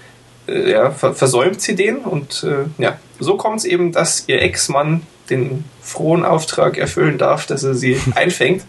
[0.47, 5.65] ja, versäumt sie den und äh, ja, so kommt es eben, dass ihr Ex-Mann den
[5.81, 8.65] frohen Auftrag erfüllen darf, dass er sie einfängt.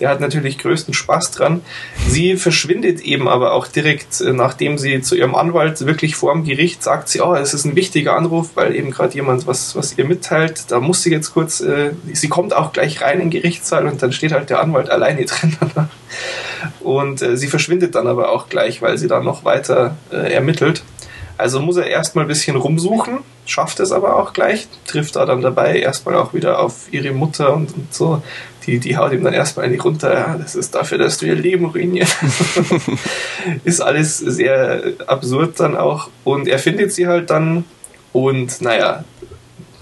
[0.00, 1.62] Der hat natürlich größten Spaß dran.
[2.06, 6.44] Sie verschwindet eben aber auch direkt, äh, nachdem sie zu ihrem Anwalt wirklich vor dem
[6.44, 9.98] Gericht sagt, sie, oh, es ist ein wichtiger Anruf, weil eben gerade jemand was, was
[9.98, 10.70] ihr mitteilt.
[10.70, 14.00] Da muss sie jetzt kurz, äh, sie kommt auch gleich rein in den Gerichtssaal und
[14.00, 15.56] dann steht halt der Anwalt alleine drin.
[16.80, 20.84] und äh, sie verschwindet dann aber auch gleich, weil sie dann noch weiter äh, ermittelt.
[21.38, 25.40] Also muss er erstmal ein bisschen rumsuchen, schafft es aber auch gleich, trifft da dann
[25.40, 28.22] dabei erstmal auch wieder auf ihre Mutter und, und so.
[28.66, 31.36] Die, die haut ihm dann erstmal nicht runter, ja, das ist dafür, dass du ihr
[31.36, 32.16] Leben ruinierst.
[33.64, 36.10] ist alles sehr absurd dann auch.
[36.24, 37.64] Und er findet sie halt dann
[38.12, 39.04] und naja,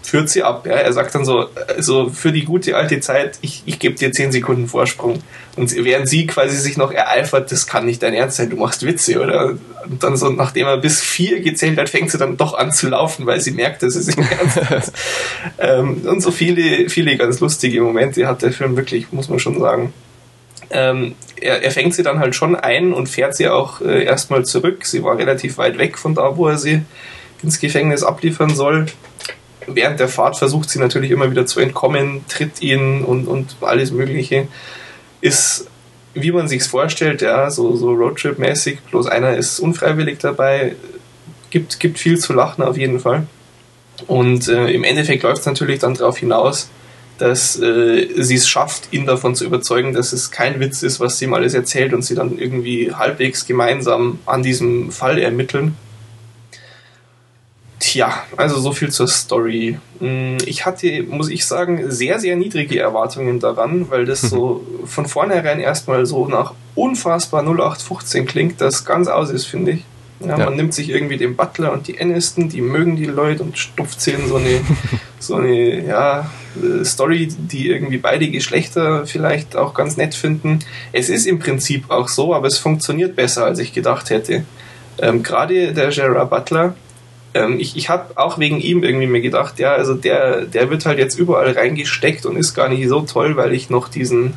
[0.07, 0.67] führt sie ab.
[0.67, 0.75] Ja?
[0.75, 4.31] Er sagt dann so, also für die gute alte Zeit, ich, ich gebe dir 10
[4.31, 5.19] Sekunden Vorsprung.
[5.57, 8.87] Und während sie quasi sich noch ereifert, das kann nicht dein Ernst sein, du machst
[8.87, 9.55] Witze, oder?
[9.85, 12.89] Und dann so, nachdem er bis vier gezählt hat, fängt sie dann doch an zu
[12.89, 14.93] laufen, weil sie merkt, dass es ihm ernst ist.
[15.59, 19.59] ähm, und so viele, viele ganz lustige Momente hat der Film wirklich, muss man schon
[19.59, 19.93] sagen.
[20.71, 24.45] Ähm, er, er fängt sie dann halt schon ein und fährt sie auch äh, erstmal
[24.45, 24.87] zurück.
[24.87, 26.83] Sie war relativ weit weg von da, wo er sie
[27.43, 28.87] ins Gefängnis abliefern soll
[29.67, 33.91] während der Fahrt versucht sie natürlich immer wieder zu entkommen, tritt ihn und, und alles
[33.91, 34.49] Mögliche.
[35.21, 35.69] Ist,
[36.15, 40.77] wie man sich's vorstellt, ja, so, so Roadtrip-mäßig, bloß einer ist unfreiwillig dabei,
[41.51, 43.27] gibt, gibt viel zu lachen auf jeden Fall.
[44.07, 46.69] Und äh, im Endeffekt läuft es natürlich dann darauf hinaus,
[47.19, 51.19] dass äh, sie es schafft, ihn davon zu überzeugen, dass es kein Witz ist, was
[51.19, 55.77] sie ihm alles erzählt und sie dann irgendwie halbwegs gemeinsam an diesem Fall ermitteln
[57.79, 59.79] Tja, also so viel zur Story.
[60.01, 65.07] Mm, ich hatte, muss ich sagen, sehr, sehr niedrige Erwartungen daran, weil das so von
[65.07, 69.85] vornherein erstmal so nach unfassbar 0815 klingt, das ganz aus ist, finde ich.
[70.21, 70.47] Ja, ja.
[70.47, 74.01] Man nimmt sich irgendwie den Butler und die Aniston, die mögen die Leute und stupft
[74.01, 74.61] sie in so eine,
[75.19, 76.31] so eine ja,
[76.85, 80.61] Story, die irgendwie beide Geschlechter vielleicht auch ganz nett finden.
[80.93, 84.45] Es ist im Prinzip auch so, aber es funktioniert besser, als ich gedacht hätte.
[84.99, 86.75] Ähm, Gerade der Gerard Butler,
[87.37, 90.87] ähm, ich, ich habe auch wegen ihm irgendwie mir gedacht, ja, also der, der wird
[90.87, 94.35] halt jetzt überall reingesteckt und ist gar nicht so toll, weil ich noch diesen,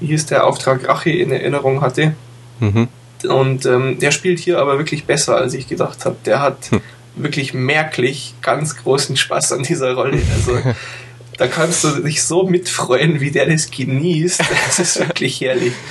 [0.00, 2.14] wie hieß der Auftrag Rache in Erinnerung hatte.
[2.60, 2.88] Mhm.
[3.28, 6.16] Und ähm, der spielt hier aber wirklich besser, als ich gedacht habe.
[6.24, 6.80] Der hat hm.
[7.16, 10.20] wirklich merklich ganz großen Spaß an dieser Rolle.
[10.34, 10.52] Also
[11.38, 14.40] da kannst du dich so mitfreuen, wie der das genießt.
[14.66, 15.72] Das ist wirklich herrlich.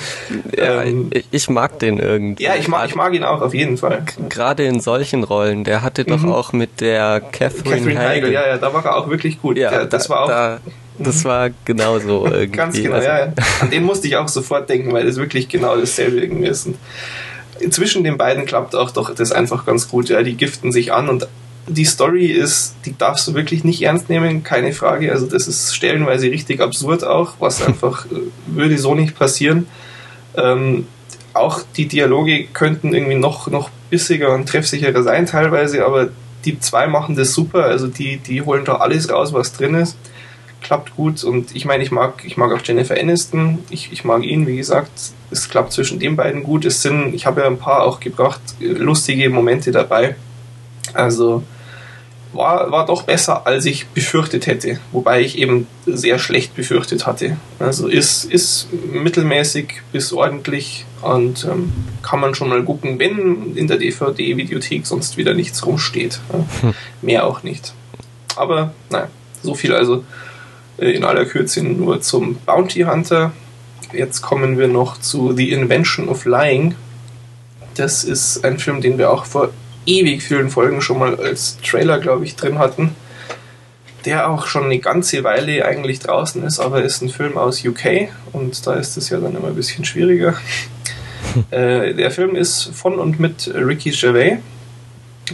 [0.56, 2.42] Ja, ähm, ich mag den irgendwie.
[2.42, 4.04] Ja, ich mag, ich mag ihn auch auf jeden Fall.
[4.28, 5.64] Gerade in solchen Rollen.
[5.64, 6.32] Der hatte doch mhm.
[6.32, 8.24] auch mit der Catherine, Catherine Heigl.
[8.24, 8.32] Heigl.
[8.32, 9.56] Ja, ja, da war er auch wirklich gut.
[9.56, 10.28] Ja, der, das da, war auch.
[10.28, 10.60] Da,
[10.98, 11.28] das mhm.
[11.28, 12.56] war genauso irgendwie.
[12.56, 13.32] Ganz genau, also, ja, ja.
[13.60, 16.66] An den musste ich auch sofort denken, weil das wirklich genau dasselbe irgendwie ist.
[16.66, 16.76] Und
[17.70, 20.08] zwischen den beiden klappt auch doch das einfach ganz gut.
[20.08, 21.28] Ja, die giften sich an und
[21.68, 25.12] die Story ist, die darfst du wirklich nicht ernst nehmen, keine Frage.
[25.12, 29.66] Also das ist stellenweise richtig absurd auch, was einfach äh, würde so nicht passieren.
[30.36, 30.86] Ähm,
[31.34, 36.08] auch die Dialoge könnten irgendwie noch, noch bissiger und treffsicherer sein teilweise, aber
[36.44, 37.64] die zwei machen das super.
[37.64, 39.96] Also die, die holen da alles raus, was drin ist.
[40.60, 43.60] Klappt gut und ich meine, ich mag, ich mag auch Jennifer Aniston.
[43.70, 44.90] Ich, ich mag ihn, wie gesagt.
[45.30, 46.64] Es klappt zwischen den beiden gut.
[46.64, 50.16] Es sind, ich habe ja ein paar auch gebracht, lustige Momente dabei.
[50.94, 51.44] Also
[52.32, 54.78] war, war doch besser, als ich befürchtet hätte.
[54.92, 57.36] Wobei ich eben sehr schlecht befürchtet hatte.
[57.58, 63.66] Also ist, ist mittelmäßig bis ordentlich und ähm, kann man schon mal gucken, wenn in
[63.66, 66.20] der DVD-Videothek sonst wieder nichts rumsteht.
[66.60, 66.74] Hm.
[67.02, 67.72] Mehr auch nicht.
[68.36, 69.08] Aber naja,
[69.42, 70.04] so viel also
[70.78, 73.32] äh, in aller Kürze nur zum Bounty Hunter.
[73.92, 76.74] Jetzt kommen wir noch zu The Invention of Lying.
[77.74, 79.50] Das ist ein Film, den wir auch vor
[79.88, 82.94] ewig vielen Folgen schon mal als Trailer, glaube ich, drin hatten.
[84.04, 88.08] Der auch schon eine ganze Weile eigentlich draußen ist, aber ist ein Film aus UK
[88.32, 90.34] und da ist es ja dann immer ein bisschen schwieriger.
[91.50, 94.38] äh, der Film ist von und mit Ricky Gervais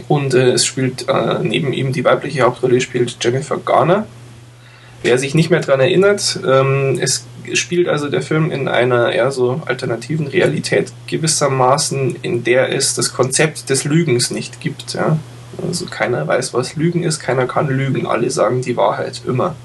[0.07, 4.07] und äh, es spielt äh, neben ihm die weibliche Hauptrolle spielt Jennifer Garner.
[5.03, 9.31] Wer sich nicht mehr daran erinnert, ähm, es spielt also der Film in einer eher
[9.31, 14.93] so alternativen Realität gewissermaßen, in der es das Konzept des Lügens nicht gibt.
[14.93, 15.19] Ja?
[15.65, 19.55] Also keiner weiß, was Lügen ist, keiner kann lügen, alle sagen die Wahrheit, immer.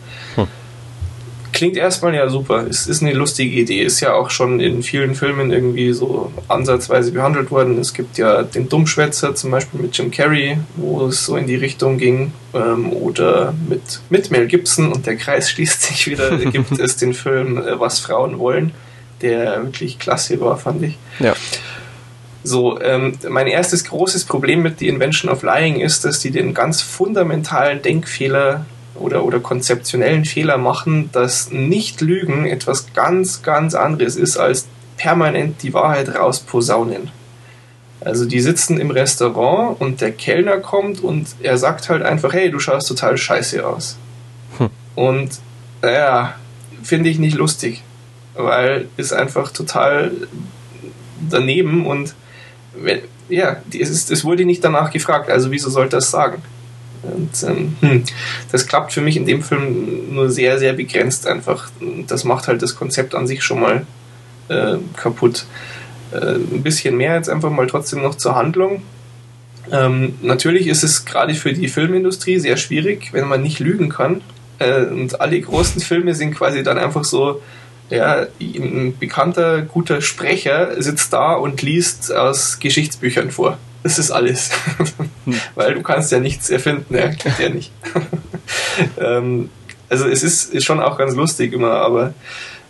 [1.60, 5.14] Klingt erstmal ja super, es ist eine lustige Idee, ist ja auch schon in vielen
[5.14, 7.78] Filmen irgendwie so ansatzweise behandelt worden.
[7.78, 11.56] Es gibt ja den Dummschwätzer zum Beispiel mit Jim Carrey, wo es so in die
[11.56, 16.78] Richtung ging, ähm, oder mit, mit Mel Gibson und der Kreis schließt sich wieder, gibt
[16.78, 18.72] es den Film äh, Was Frauen wollen,
[19.20, 20.96] der wirklich klasse war, fand ich.
[21.18, 21.34] Ja.
[22.42, 26.54] So, ähm, mein erstes großes Problem mit The Invention of Lying ist, dass die den
[26.54, 28.64] ganz fundamentalen Denkfehler
[29.00, 35.72] oder, oder konzeptionellen Fehler machen, dass Nicht-Lügen etwas ganz, ganz anderes ist, als permanent die
[35.72, 37.10] Wahrheit rausposaunen.
[38.02, 42.50] Also die sitzen im Restaurant und der Kellner kommt und er sagt halt einfach, hey,
[42.50, 43.96] du schaust total scheiße aus.
[44.58, 44.70] Hm.
[44.94, 45.30] Und
[45.82, 46.34] naja,
[46.82, 47.82] finde ich nicht lustig,
[48.34, 50.12] weil ist einfach total
[51.28, 52.14] daneben und
[53.28, 56.42] ja, es, ist, es wurde nicht danach gefragt, also wieso sollte das sagen?
[57.02, 58.04] Und ähm, hm,
[58.52, 61.70] das klappt für mich in dem Film nur sehr, sehr begrenzt einfach.
[62.06, 63.86] Das macht halt das Konzept an sich schon mal
[64.48, 65.46] äh, kaputt.
[66.12, 68.82] Äh, ein bisschen mehr jetzt einfach mal trotzdem noch zur Handlung.
[69.72, 74.20] Ähm, natürlich ist es gerade für die Filmindustrie sehr schwierig, wenn man nicht lügen kann.
[74.58, 77.40] Äh, und alle großen Filme sind quasi dann einfach so,
[77.88, 83.58] ja, ein bekannter, guter Sprecher sitzt da und liest aus Geschichtsbüchern vor.
[83.82, 84.50] Das ist alles.
[85.24, 85.34] Hm.
[85.54, 87.72] Weil du kannst ja nichts erfinden, er geht ja nicht.
[89.00, 89.50] ähm,
[89.88, 92.14] also es ist, ist schon auch ganz lustig immer, aber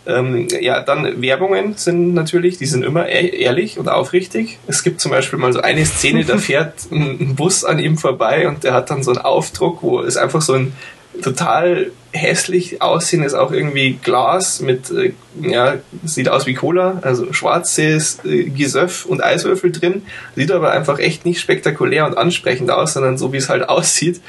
[0.07, 4.57] ähm, ja, dann Werbungen sind natürlich, die sind immer e-, ehrlich und aufrichtig.
[4.67, 8.47] Es gibt zum Beispiel mal so eine Szene, da fährt ein Bus an ihm vorbei
[8.47, 10.73] und der hat dann so einen Aufdruck, wo es einfach so ein
[11.21, 17.31] total hässlich aussehen ist auch irgendwie Glas mit, äh, ja, sieht aus wie Cola, also
[17.31, 20.03] schwarzes äh, Gesöff und Eiswürfel drin.
[20.35, 24.21] Sieht aber einfach echt nicht spektakulär und ansprechend aus, sondern so wie es halt aussieht.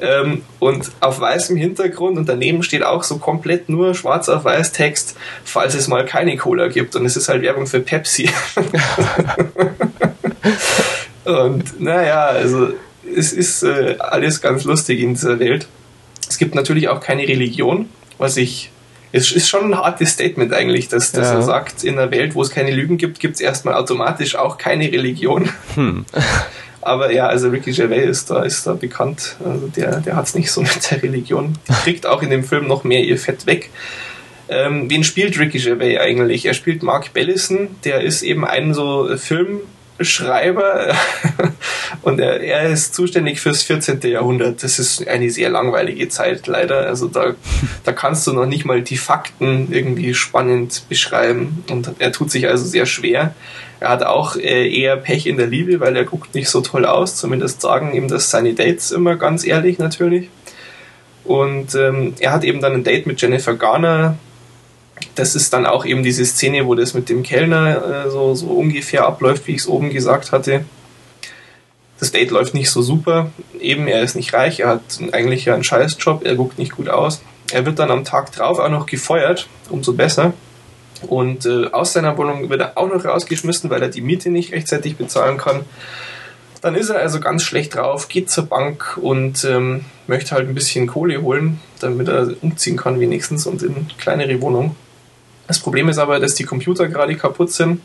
[0.00, 4.72] ähm, und auf weißem Hintergrund und daneben steht auch so komplett nur schwarz auf weiß
[4.72, 6.96] Text, falls es mal keine Cola gibt.
[6.96, 8.28] Und es ist halt Werbung für Pepsi.
[11.24, 12.72] und naja, also
[13.16, 15.66] es ist äh, alles ganz lustig in dieser Welt.
[16.28, 18.70] Es gibt natürlich auch keine Religion, was ich
[19.12, 21.34] es ist schon ein hartes Statement eigentlich, dass, dass ja.
[21.34, 24.56] er sagt, in einer Welt, wo es keine Lügen gibt, gibt es erstmal automatisch auch
[24.56, 25.50] keine Religion.
[25.74, 26.06] Hm.
[26.80, 29.36] Aber ja, also Ricky Gervais ist da, ist da bekannt.
[29.44, 31.58] Also der, der hat es nicht so mit der Religion.
[31.68, 33.70] Die kriegt auch in dem Film noch mehr ihr Fett weg.
[34.48, 36.46] Ähm, wen spielt Ricky Gervais eigentlich?
[36.46, 39.60] Er spielt Mark Bellison, der ist eben ein so Film,
[40.04, 40.94] Schreiber
[42.02, 44.00] und er, er, ist zuständig fürs 14.
[44.02, 44.62] Jahrhundert.
[44.62, 46.86] Das ist eine sehr langweilige Zeit leider.
[46.86, 47.34] Also da,
[47.84, 52.48] da kannst du noch nicht mal die Fakten irgendwie spannend beschreiben und er tut sich
[52.48, 53.34] also sehr schwer.
[53.80, 56.86] Er hat auch äh, eher Pech in der Liebe, weil er guckt nicht so toll
[56.86, 57.16] aus.
[57.16, 60.28] Zumindest sagen ihm das seine Dates immer ganz ehrlich natürlich.
[61.24, 64.16] Und ähm, er hat eben dann ein Date mit Jennifer Garner,
[65.14, 68.46] das ist dann auch eben diese Szene, wo das mit dem Kellner äh, so, so
[68.48, 70.64] ungefähr abläuft, wie ich es oben gesagt hatte.
[71.98, 73.30] Das Date läuft nicht so super.
[73.60, 76.88] Eben, er ist nicht reich, er hat eigentlich ja einen Scheißjob, er guckt nicht gut
[76.88, 77.22] aus.
[77.52, 80.32] Er wird dann am Tag drauf auch noch gefeuert, umso besser.
[81.06, 84.52] Und äh, aus seiner Wohnung wird er auch noch rausgeschmissen, weil er die Miete nicht
[84.52, 85.60] rechtzeitig bezahlen kann.
[86.60, 90.54] Dann ist er also ganz schlecht drauf, geht zur Bank und ähm, möchte halt ein
[90.54, 94.76] bisschen Kohle holen, damit er umziehen kann wenigstens und in eine kleinere Wohnung.
[95.46, 97.80] Das Problem ist aber, dass die Computer gerade kaputt sind,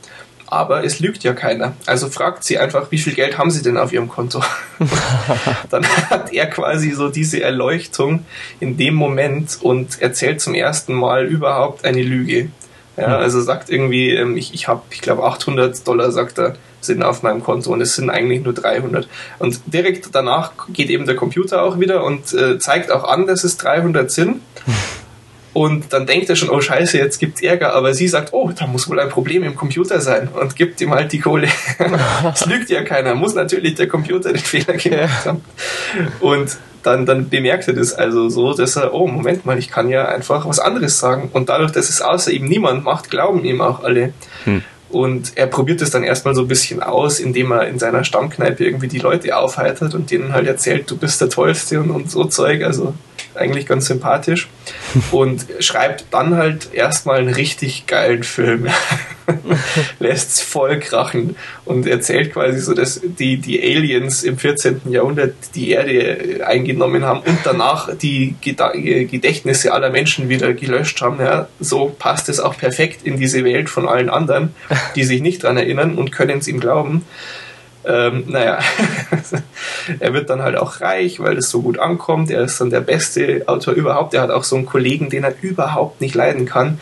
[0.48, 1.74] aber es lügt ja keiner.
[1.86, 4.41] Also fragt sie einfach, wie viel Geld haben sie denn auf ihrem Konto?
[5.70, 8.26] Dann hat er quasi so diese Erleuchtung
[8.60, 12.50] in dem Moment und erzählt zum ersten Mal überhaupt eine Lüge.
[12.96, 13.13] Ja, hm.
[13.13, 17.24] also sagt irgendwie, ähm, ich, ich habe, ich glaube 800 Dollar, sagt er, sind auf
[17.24, 19.08] meinem Konto und es sind eigentlich nur 300.
[19.39, 23.43] Und direkt danach geht eben der Computer auch wieder und äh, zeigt auch an, dass
[23.43, 24.41] es 300 sind.
[25.58, 27.74] Und dann denkt er schon, oh scheiße, jetzt gibt's Ärger.
[27.74, 30.91] Aber sie sagt, oh, da muss wohl ein Problem im Computer sein und gibt ihm
[30.93, 31.48] halt die Kohle.
[32.32, 35.41] Es lügt ja keiner, muss natürlich der Computer den Fehler gemacht haben.
[36.20, 39.89] Und dann, dann bemerkt er das also so, dass er, oh, Moment mal, ich kann
[39.89, 41.32] ja einfach was anderes sagen.
[41.34, 44.13] Und dadurch, dass es außer ihm niemand macht, glauben ihm auch alle.
[44.43, 44.62] Hm.
[44.89, 48.63] Und er probiert es dann erstmal so ein bisschen aus, indem er in seiner Stammkneipe
[48.63, 52.26] irgendwie die Leute aufheitert und denen halt erzählt, du bist der Tollste und, und so
[52.26, 52.63] Zeug.
[52.63, 52.93] Also
[53.38, 54.47] eigentlich ganz sympathisch.
[55.12, 58.67] Und schreibt dann halt erstmal einen richtig geilen Film.
[60.00, 64.82] Lässt es voll krachen und erzählt quasi so, dass die, die Aliens im 14.
[64.89, 71.19] Jahrhundert die Erde eingenommen haben und danach die Gedächtnisse aller Menschen wieder gelöscht haben.
[71.19, 74.56] Ja, so passt es auch perfekt in diese Welt von allen anderen,
[74.95, 77.04] die sich nicht daran erinnern und können es ihm glauben.
[77.88, 78.60] Ähm, naja,
[80.00, 82.30] er wird dann halt auch reich, weil es so gut ankommt.
[82.30, 84.13] Er ist dann der beste Autor überhaupt.
[84.13, 86.82] Er hat auch so einen Kollegen, den er überhaupt nicht leiden kann,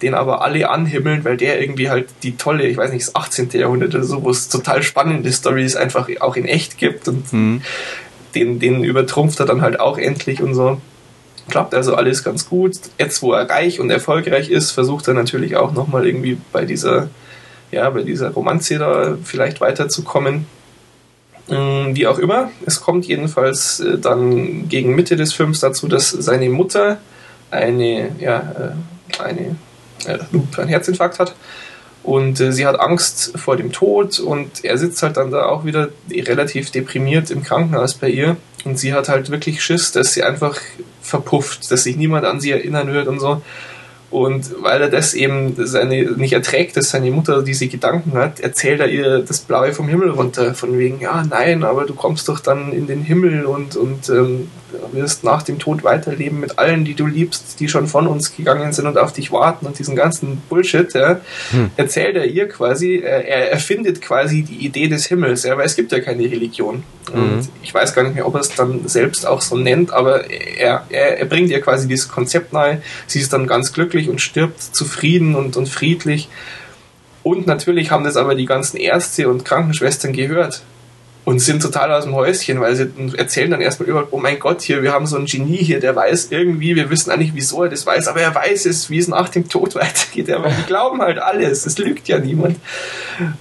[0.00, 3.50] den aber alle anhimmeln, weil der irgendwie halt die tolle, ich weiß nicht, das 18.
[3.52, 7.62] Jahrhundert oder so, wo es total spannende Stories einfach auch in echt gibt und mhm.
[8.36, 10.80] den, den übertrumpft er dann halt auch endlich und so.
[11.48, 12.76] Klappt also alles ganz gut.
[12.98, 17.08] Jetzt, wo er reich und erfolgreich ist, versucht er natürlich auch nochmal irgendwie bei dieser
[17.74, 20.46] ja, bei dieser Romanze da vielleicht weiterzukommen.
[21.48, 26.10] Ähm, wie auch immer, es kommt jedenfalls äh, dann gegen Mitte des Films dazu, dass
[26.10, 26.98] seine Mutter
[27.50, 28.74] eine, ja,
[29.18, 29.56] äh, eine,
[30.06, 30.18] äh,
[30.56, 31.34] einen Herzinfarkt hat
[32.02, 35.88] und sie hat Angst vor dem Tod und er sitzt halt dann da auch wieder
[36.10, 40.58] relativ deprimiert im Krankenhaus bei ihr und sie hat halt wirklich Schiss, dass sie einfach
[41.02, 43.42] verpufft, dass sich niemand an sie erinnern wird und so.
[44.14, 48.78] Und weil er das eben seine, nicht erträgt, dass seine Mutter diese Gedanken hat, erzählt
[48.78, 50.54] er ihr das Blaue vom Himmel runter.
[50.54, 54.52] Von wegen, ja, nein, aber du kommst doch dann in den Himmel und, und ähm,
[54.92, 58.72] wirst nach dem Tod weiterleben mit allen, die du liebst, die schon von uns gegangen
[58.72, 61.70] sind und auf dich warten und diesen ganzen Bullshit, ja, hm.
[61.76, 65.76] erzählt er ihr quasi, er, er, erfindet quasi die Idee des Himmels, ja, weil es
[65.76, 66.82] gibt ja keine Religion.
[67.12, 67.22] Mhm.
[67.22, 70.30] Und ich weiß gar nicht mehr, ob er es dann selbst auch so nennt, aber
[70.30, 72.82] er, er, er bringt ihr quasi dieses Konzept nahe.
[73.06, 76.28] Sie ist dann ganz glücklich und stirbt zufrieden und, und friedlich.
[77.22, 80.62] Und natürlich haben das aber die ganzen Ärzte und Krankenschwestern gehört
[81.24, 84.60] und sind total aus dem Häuschen, weil sie erzählen dann erstmal über, oh mein Gott,
[84.60, 87.70] hier, wir haben so einen Genie hier, der weiß irgendwie, wir wissen eigentlich, wieso er
[87.70, 90.30] das weiß, aber er weiß es, wie es nach dem Tod weitergeht.
[90.30, 92.58] Aber die glauben halt alles, es lügt ja niemand.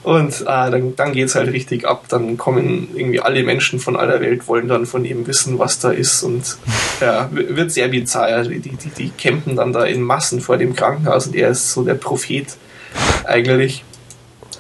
[0.04, 2.06] Und ah, dann, dann geht's halt richtig ab.
[2.08, 5.92] Dann kommen irgendwie alle Menschen von aller Welt, wollen dann von ihm wissen, was da
[5.92, 6.24] ist.
[6.24, 6.58] Und
[7.02, 8.44] ja, wird sehr bizarr.
[8.44, 11.84] Die, die, die campen dann da in Massen vor dem Krankenhaus und er ist so
[11.84, 12.48] der Prophet
[13.26, 13.84] eigentlich.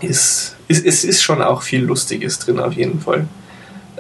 [0.02, 3.28] Ist es, es ist schon auch viel Lustiges drin, auf jeden Fall.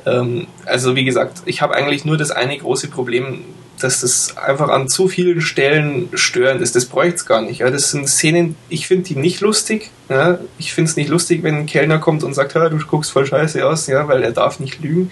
[0.05, 3.41] Ähm, also, wie gesagt, ich habe eigentlich nur das eine große Problem,
[3.79, 6.75] dass das einfach an zu vielen Stellen störend ist.
[6.75, 7.59] Das bräuchte es gar nicht.
[7.59, 7.69] Ja.
[7.69, 9.91] Das sind Szenen, ich finde die nicht lustig.
[10.09, 10.39] Ja.
[10.57, 13.65] Ich finde es nicht lustig, wenn ein Kellner kommt und sagt, du guckst voll scheiße
[13.65, 15.11] aus, ja, weil er darf nicht lügen.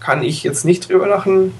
[0.00, 1.52] kann ich jetzt nicht drüber lachen.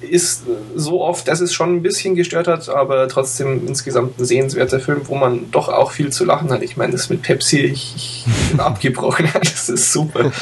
[0.00, 0.44] Ist
[0.74, 5.02] so oft, dass es schon ein bisschen gestört hat, aber trotzdem insgesamt ein sehenswerter Film,
[5.04, 6.62] wo man doch auch viel zu lachen hat.
[6.62, 10.32] Ich meine, das mit Pepsi, ich, ich bin abgebrochen, das ist super.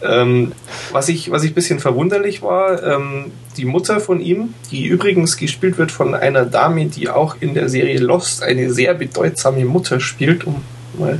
[0.00, 0.52] Ähm,
[0.92, 5.36] was ich, was ich ein bisschen verwunderlich war, ähm, die Mutter von ihm, die übrigens
[5.36, 9.98] gespielt wird von einer Dame, die auch in der Serie Lost eine sehr bedeutsame Mutter
[9.98, 10.62] spielt, um
[10.98, 11.18] mal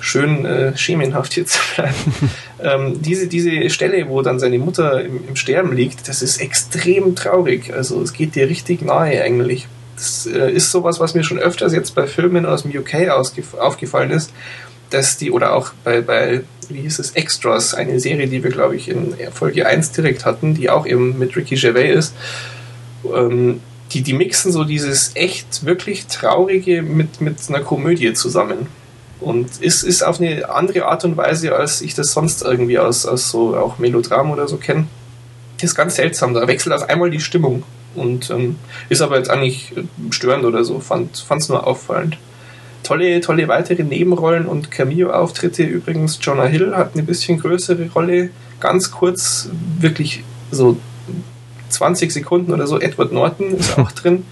[0.00, 1.94] schön äh, schemenhaft hier zu bleiben.
[2.62, 7.14] ähm, diese, diese Stelle, wo dann seine Mutter im, im, Sterben liegt, das ist extrem
[7.14, 7.72] traurig.
[7.74, 9.66] Also es geht dir richtig nahe eigentlich.
[9.96, 13.10] Das äh, ist sowas, was mir schon öfters jetzt bei Filmen aus dem UK
[13.58, 14.32] aufgefallen ist,
[14.90, 18.76] dass die, oder auch bei, bei wie hieß es, Extras, eine Serie, die wir, glaube
[18.76, 22.14] ich, in Folge 1 direkt hatten, die auch eben mit Ricky Gervais ist.
[23.04, 23.60] Ähm,
[23.92, 28.68] die, die mixen so dieses echt wirklich Traurige mit, mit einer Komödie zusammen.
[29.20, 33.04] Und ist, ist auf eine andere Art und Weise, als ich das sonst irgendwie aus,
[33.06, 34.86] aus so auch Melodram oder so kenne.
[35.58, 36.32] Das ist ganz seltsam.
[36.34, 37.64] Da wechselt auf einmal die Stimmung.
[37.94, 38.56] Und ähm,
[38.88, 39.72] ist aber jetzt eigentlich
[40.10, 40.80] störend oder so.
[40.80, 42.16] Fand es nur auffallend
[42.82, 45.62] tolle, tolle weitere Nebenrollen und Cameo-Auftritte.
[45.62, 48.30] Übrigens, Jonah Hill hat eine bisschen größere Rolle.
[48.58, 49.48] Ganz kurz,
[49.78, 50.76] wirklich so
[51.68, 52.80] 20 Sekunden oder so.
[52.80, 54.24] Edward Norton ist auch drin.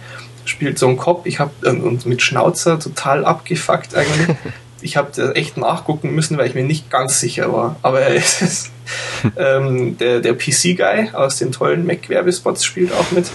[0.44, 1.26] Spielt so einen Cop.
[1.26, 4.36] Ich habe und mit Schnauzer total abgefuckt eigentlich.
[4.80, 7.76] Ich habe echt nachgucken müssen, weil ich mir nicht ganz sicher war.
[7.82, 8.70] Aber er ist
[9.36, 13.26] ähm, der, der PC-Guy aus den tollen Mac-Werbespots spielt auch mit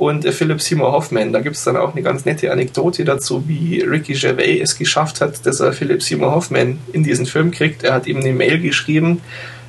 [0.00, 1.32] und äh, Philip Seymour Hoffman.
[1.32, 5.20] Da gibt es dann auch eine ganz nette Anekdote dazu, wie Ricky Gervais es geschafft
[5.20, 7.84] hat, dass er Philip Seymour Hoffman in diesen Film kriegt.
[7.84, 9.20] Er hat ihm eine Mail geschrieben,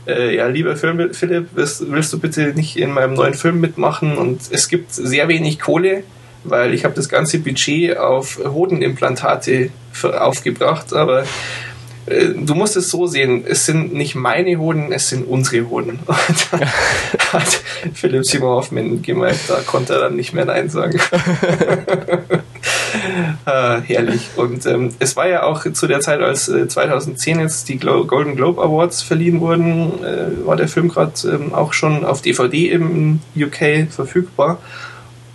[0.07, 4.17] äh, ja, lieber Film, Philipp, willst, willst, du bitte nicht in meinem neuen Film mitmachen?
[4.17, 6.03] Und es gibt sehr wenig Kohle,
[6.43, 9.69] weil ich habe das ganze Budget auf Hodenimplantate
[10.03, 11.25] aufgebracht, aber
[12.05, 15.99] äh, du musst es so sehen, es sind nicht meine Hoden, es sind unsere Hoden.
[16.05, 16.59] Und da
[17.33, 17.61] hat
[17.93, 20.99] Philipp Simon Hoffmann gemeint, da konnte er dann nicht mehr Nein sagen.
[23.45, 24.29] ah, herrlich.
[24.35, 28.05] Und ähm, es war ja auch zu der Zeit, als äh, 2010 jetzt die Glo
[28.05, 32.71] Golden Globe Awards verliehen wurden, äh, war der Film gerade ähm, auch schon auf DVD
[32.71, 34.57] im UK verfügbar.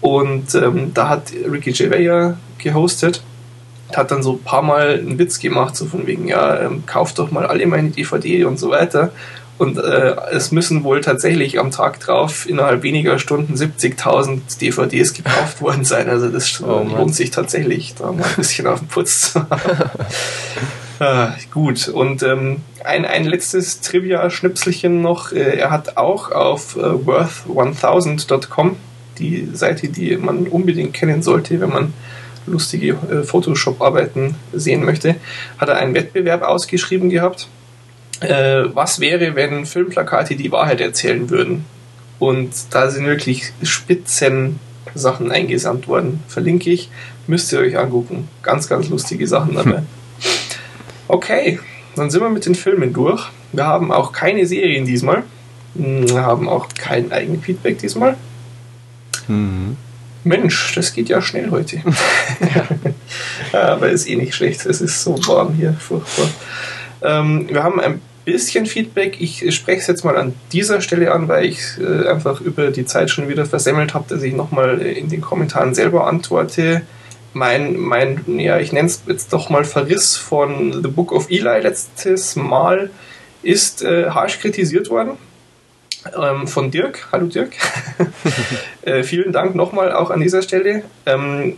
[0.00, 3.22] Und ähm, da hat Ricky Gervais gehostet
[3.94, 7.18] hat dann so ein paar Mal einen Witz gemacht, so von wegen, ja, ähm, kauft
[7.18, 9.12] doch mal alle meine DVD und so weiter.
[9.58, 15.62] Und äh, es müssen wohl tatsächlich am Tag drauf innerhalb weniger Stunden 70.000 DVDs gekauft
[15.62, 16.10] worden sein.
[16.10, 19.90] Also das oh, lohnt sich tatsächlich, da mal ein bisschen auf den Putz zu haben.
[20.98, 25.32] ah, gut, und ähm, ein, ein letztes Trivia-Schnipselchen noch.
[25.32, 28.76] Äh, er hat auch auf äh, worth1000.com,
[29.18, 31.94] die Seite, die man unbedingt kennen sollte, wenn man
[32.46, 35.16] lustige äh, Photoshop-Arbeiten sehen möchte,
[35.58, 37.48] hat er einen Wettbewerb ausgeschrieben gehabt.
[38.20, 41.64] Äh, was wäre, wenn Filmplakate die Wahrheit erzählen würden?
[42.18, 44.58] Und da sind wirklich spitzen
[44.94, 46.22] Sachen eingesandt worden.
[46.28, 46.90] Verlinke ich,
[47.26, 48.28] müsst ihr euch angucken.
[48.42, 49.82] Ganz, ganz lustige Sachen dabei.
[51.08, 51.60] Okay,
[51.94, 53.30] dann sind wir mit den Filmen durch.
[53.52, 55.22] Wir haben auch keine Serien diesmal.
[55.74, 58.16] Wir haben auch kein Eigenfeedback diesmal.
[59.28, 59.76] Mhm.
[60.26, 61.80] Mensch, das geht ja schnell heute.
[63.52, 66.28] Aber ist eh nicht schlecht, es ist so warm hier, furchtbar.
[67.02, 69.20] Ähm, wir haben ein bisschen Feedback.
[69.20, 72.84] Ich spreche es jetzt mal an dieser Stelle an, weil ich äh, einfach über die
[72.84, 76.82] Zeit schon wieder versemmelt habe, dass ich nochmal in den Kommentaren selber antworte.
[77.32, 81.60] Mein, mein ja, ich nenne es jetzt doch mal Verriss von The Book of Eli
[81.60, 82.90] letztes Mal
[83.42, 85.18] ist äh, harsch kritisiert worden
[86.20, 87.08] ähm, von Dirk.
[87.12, 87.52] Hallo Dirk.
[88.82, 90.82] äh, vielen Dank nochmal auch an dieser Stelle.
[91.04, 91.56] Ähm,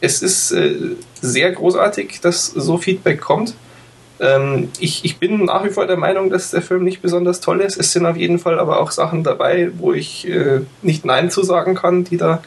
[0.00, 0.74] es ist äh,
[1.20, 3.54] sehr großartig, dass so Feedback kommt.
[4.20, 7.60] Ähm, ich, ich bin nach wie vor der Meinung, dass der Film nicht besonders toll
[7.60, 7.76] ist.
[7.76, 11.42] Es sind auf jeden Fall aber auch Sachen dabei, wo ich äh, nicht Nein zu
[11.42, 12.42] sagen kann, die da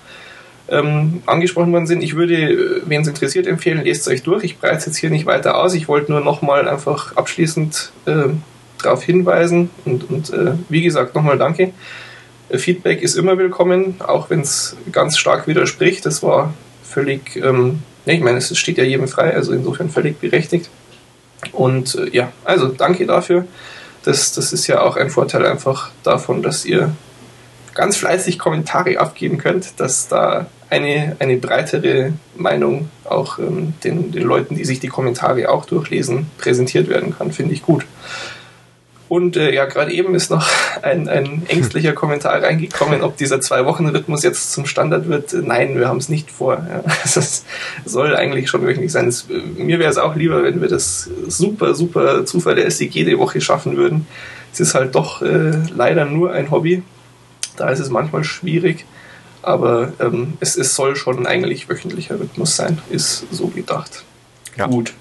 [0.70, 2.02] ähm, angesprochen worden sind.
[2.02, 4.44] Ich würde, äh, wen es interessiert, empfehlen, lest es euch durch.
[4.44, 5.74] Ich breite es jetzt hier nicht weiter aus.
[5.74, 8.30] Ich wollte nur nochmal einfach abschließend äh,
[8.82, 9.70] darauf hinweisen.
[9.86, 11.72] Und, und äh, wie gesagt, nochmal danke.
[12.50, 16.06] Äh, Feedback ist immer willkommen, auch wenn es ganz stark widerspricht.
[16.06, 16.54] Das war
[16.84, 20.70] völlig, ähm, ja, ich meine, es steht ja jedem frei, also insofern völlig berechtigt.
[21.52, 23.46] Und äh, ja, also danke dafür.
[24.04, 26.92] Das, das ist ja auch ein Vorteil einfach davon, dass ihr
[27.74, 34.24] ganz fleißig Kommentare abgeben könnt, dass da eine, eine breitere Meinung auch ähm, den, den
[34.24, 37.32] Leuten, die sich die Kommentare auch durchlesen, präsentiert werden kann.
[37.32, 37.86] Finde ich gut.
[39.12, 40.48] Und äh, ja, gerade eben ist noch
[40.84, 45.34] ein, ein ängstlicher Kommentar reingekommen, ob dieser Zwei-Wochen-Rhythmus jetzt zum Standard wird.
[45.34, 46.66] Nein, wir haben es nicht vor.
[46.66, 46.82] Ja.
[47.14, 47.44] Das
[47.84, 49.08] soll eigentlich schon wöchentlich sein.
[49.08, 49.26] Das,
[49.58, 54.08] mir wäre es auch lieber, wenn wir das super, super zuverlässig jede Woche schaffen würden.
[54.54, 56.82] Es ist halt doch äh, leider nur ein Hobby.
[57.58, 58.86] Da ist es manchmal schwierig.
[59.42, 64.06] Aber ähm, es, es soll schon eigentlich wöchentlicher Rhythmus sein, ist so gedacht.
[64.56, 64.68] Ja.
[64.68, 64.94] Gut.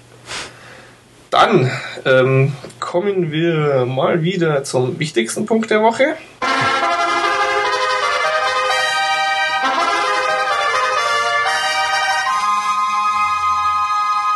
[1.31, 1.71] Dann
[2.03, 2.51] ähm,
[2.81, 6.17] kommen wir mal wieder zum wichtigsten Punkt der Woche.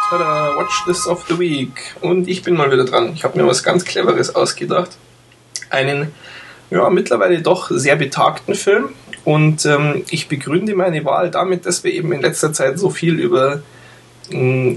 [0.09, 1.73] Tada, Watch This of the Week.
[1.99, 3.11] Und ich bin mal wieder dran.
[3.13, 4.91] Ich habe mir was ganz Cleveres ausgedacht.
[5.69, 6.13] Einen,
[6.69, 8.87] ja, mittlerweile doch sehr betagten Film.
[9.25, 13.19] Und ähm, ich begründe meine Wahl damit, dass wir eben in letzter Zeit so viel
[13.19, 13.63] über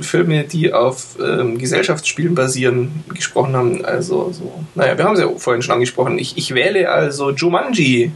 [0.03, 3.85] Filme, die auf ähm, Gesellschaftsspielen basieren, gesprochen haben.
[3.85, 6.19] Also, so, naja, wir haben es ja vorhin schon angesprochen.
[6.19, 8.13] Ich, ich wähle also Jumanji,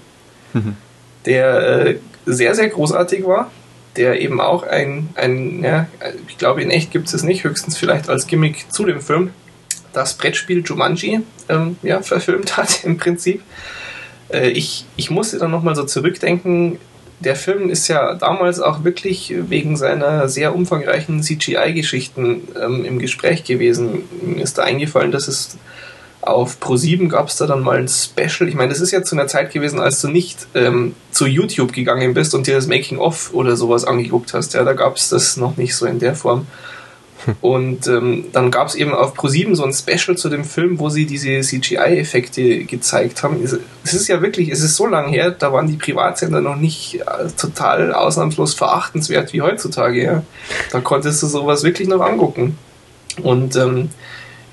[0.53, 0.77] mhm.
[1.25, 3.51] der äh, sehr, sehr großartig war,
[3.97, 5.87] der eben auch ein, ein ja,
[6.29, 9.31] ich glaube, in echt gibt es es nicht, höchstens vielleicht als Gimmick zu dem Film,
[9.93, 13.43] das Brettspiel Jumanji ähm, ja, verfilmt hat im Prinzip.
[14.33, 16.79] Äh, ich, ich musste dann nochmal so zurückdenken,
[17.25, 23.45] der Film ist ja damals auch wirklich wegen seiner sehr umfangreichen CGI-Geschichten ähm, im Gespräch
[23.45, 24.05] gewesen.
[24.23, 25.57] Mir ist da eingefallen, dass es
[26.23, 28.49] auf Pro7 gab es da dann mal ein Special.
[28.49, 31.73] Ich meine, das ist ja zu einer Zeit gewesen, als du nicht ähm, zu YouTube
[31.73, 34.55] gegangen bist und dir das Making-of oder sowas angeguckt hast.
[34.55, 36.47] Ja, da gab es das noch nicht so in der Form.
[37.41, 40.89] Und ähm, dann gab es eben auf Pro7 so ein Special zu dem Film, wo
[40.89, 43.43] sie diese CGI-Effekte gezeigt haben.
[43.43, 47.01] Es ist ja wirklich, es ist so lange her, da waren die Privatsender noch nicht
[47.01, 50.03] äh, total ausnahmslos verachtenswert wie heutzutage.
[50.03, 50.23] Ja.
[50.71, 52.59] Da konntest du sowas wirklich noch angucken.
[53.23, 53.91] Und ähm,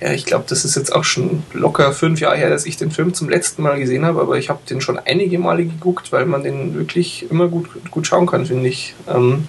[0.01, 2.91] ja, ich glaube, das ist jetzt auch schon locker fünf Jahre her, dass ich den
[2.91, 6.25] Film zum letzten Mal gesehen habe, aber ich habe den schon einige Male geguckt, weil
[6.25, 8.95] man den wirklich immer gut, gut schauen kann, finde ich.
[9.07, 9.47] Ähm,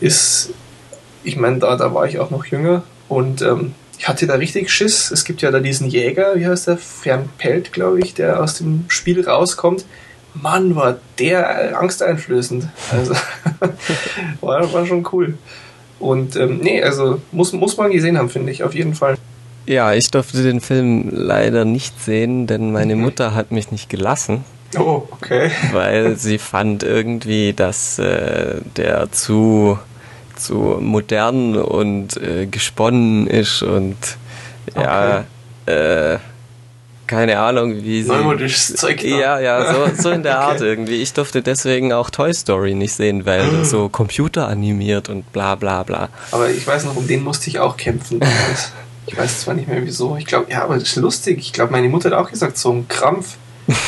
[0.00, 0.52] ist
[1.26, 4.70] ich meine, da, da war ich auch noch jünger und ähm, ich hatte da richtig
[4.70, 5.10] Schiss.
[5.10, 6.78] Es gibt ja da diesen Jäger, wie heißt der?
[6.78, 9.84] Fernpelt, glaube ich, der aus dem Spiel rauskommt.
[10.34, 12.68] Mann, war der angsteinflößend.
[12.92, 13.14] Also,
[14.40, 15.38] war, war schon cool.
[15.98, 19.16] Und ähm, nee, also muss, muss man gesehen haben, finde ich, auf jeden Fall.
[19.64, 24.44] Ja, ich durfte den Film leider nicht sehen, denn meine Mutter hat mich nicht gelassen.
[24.78, 25.50] Oh, okay.
[25.72, 29.78] Weil sie fand irgendwie, dass äh, der zu
[30.38, 33.96] so modern und äh, gesponnen ist und
[34.74, 35.24] ja,
[35.64, 36.14] okay.
[36.14, 36.18] äh,
[37.06, 38.08] keine Ahnung, wie sie.
[38.08, 39.02] Neumodisches Zeug.
[39.04, 40.46] Ja, ja, so, so in der okay.
[40.46, 40.96] Art irgendwie.
[40.96, 43.64] Ich durfte deswegen auch Toy Story nicht sehen, weil mhm.
[43.64, 46.08] so computeranimiert und bla bla bla.
[46.32, 48.20] Aber ich weiß noch, um den musste ich auch kämpfen.
[49.06, 50.16] ich weiß zwar nicht mehr wieso.
[50.16, 51.38] Ich glaube, ja, aber das ist lustig.
[51.38, 53.36] Ich glaube, meine Mutter hat auch gesagt, so ein Krampf.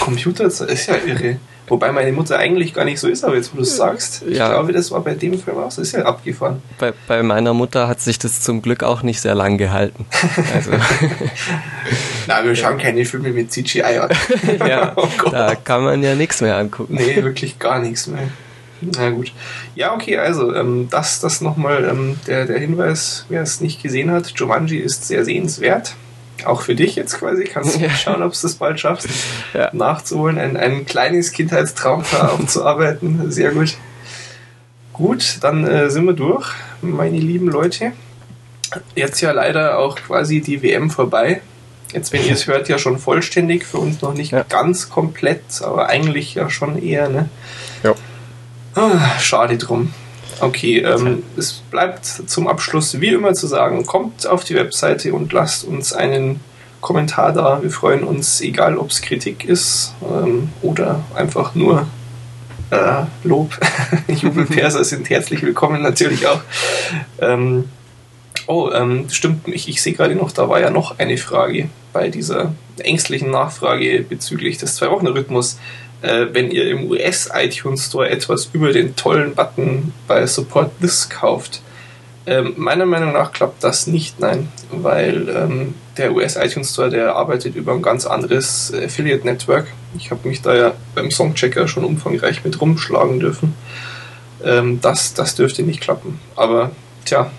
[0.01, 1.39] Computer ist ja irre.
[1.69, 4.37] Wobei meine Mutter eigentlich gar nicht so ist, aber jetzt, wo du es sagst, ich
[4.37, 4.49] ja.
[4.49, 5.83] glaube, das war bei dem Film auch so.
[5.83, 6.63] Ist ja abgefahren.
[6.79, 10.07] Bei, bei meiner Mutter hat sich das zum Glück auch nicht sehr lang gehalten.
[10.55, 10.71] Also.
[12.27, 14.11] Na, wir schauen keine Filme mit CGI an.
[14.69, 16.95] ja, oh da kann man ja nichts mehr angucken.
[16.95, 18.29] Nee, wirklich gar nichts mehr.
[18.81, 19.33] Na gut.
[19.75, 24.11] Ja, okay, also ähm, das, das nochmal ähm, der, der Hinweis, wer es nicht gesehen
[24.11, 24.33] hat.
[24.37, 25.95] Jumanji ist sehr sehenswert
[26.45, 27.91] auch für dich jetzt quasi, kannst du ja.
[27.91, 29.09] schauen, ob du es bald schaffst,
[29.55, 29.71] ja.
[29.73, 33.31] nachzuholen, ein, ein kleines Kindheitstraumfahrt aufzuarbeiten.
[33.31, 33.77] Sehr gut.
[34.93, 37.93] Gut, dann äh, sind wir durch, meine lieben Leute.
[38.95, 41.41] Jetzt ja leider auch quasi die WM vorbei.
[41.93, 44.43] Jetzt, wenn ihr es hört, ja schon vollständig, für uns noch nicht ja.
[44.43, 47.31] ganz komplett, aber eigentlich ja schon eher, ne?
[47.83, 47.95] Ja.
[48.75, 49.95] Ah, schade drum.
[50.41, 55.33] Okay, ähm, es bleibt zum Abschluss wie immer zu sagen, kommt auf die Webseite und
[55.33, 56.41] lasst uns einen
[56.81, 57.61] Kommentar da.
[57.61, 61.89] Wir freuen uns, egal ob es Kritik ist ähm, oder einfach nur
[62.71, 63.59] äh, Lob.
[64.09, 66.41] Jubelperser sind herzlich willkommen natürlich auch.
[67.21, 67.65] Ähm,
[68.47, 72.11] oh, ähm, stimmt, ich, ich sehe gerade noch, da war ja noch eine Frage bei
[72.11, 75.59] dieser ängstlichen Nachfrage bezüglich des Zwei-Wochen-Rhythmus
[76.03, 81.63] äh, wenn ihr im US-iTunes Store etwas über den tollen Button bei Support This kauft.
[82.27, 87.57] Ähm, meiner Meinung nach klappt das nicht, nein, weil ähm, der US-iTunes Store, der arbeitet
[87.57, 89.67] über ein ganz anderes Affiliate-Network.
[89.97, 93.55] Ich habe mich da ja beim Songchecker schon umfangreich mit rumschlagen dürfen.
[94.45, 96.21] Ähm, das, das dürfte nicht klappen.
[96.37, 96.71] Aber
[97.05, 97.31] tja,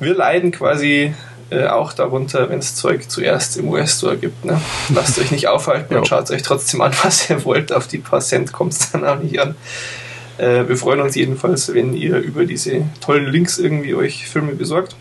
[0.00, 1.14] wir leiden quasi
[1.50, 4.44] äh, auch darunter, wenn es Zeug zuerst im US-Store gibt.
[4.44, 4.60] Ne?
[4.94, 7.72] Lasst euch nicht aufhalten und schaut euch trotzdem an, was ihr wollt.
[7.72, 9.54] Auf die paar Cent kommt es dann auch nicht an.
[10.38, 14.96] Äh, wir freuen uns jedenfalls, wenn ihr über diese tollen Links irgendwie euch Filme besorgt.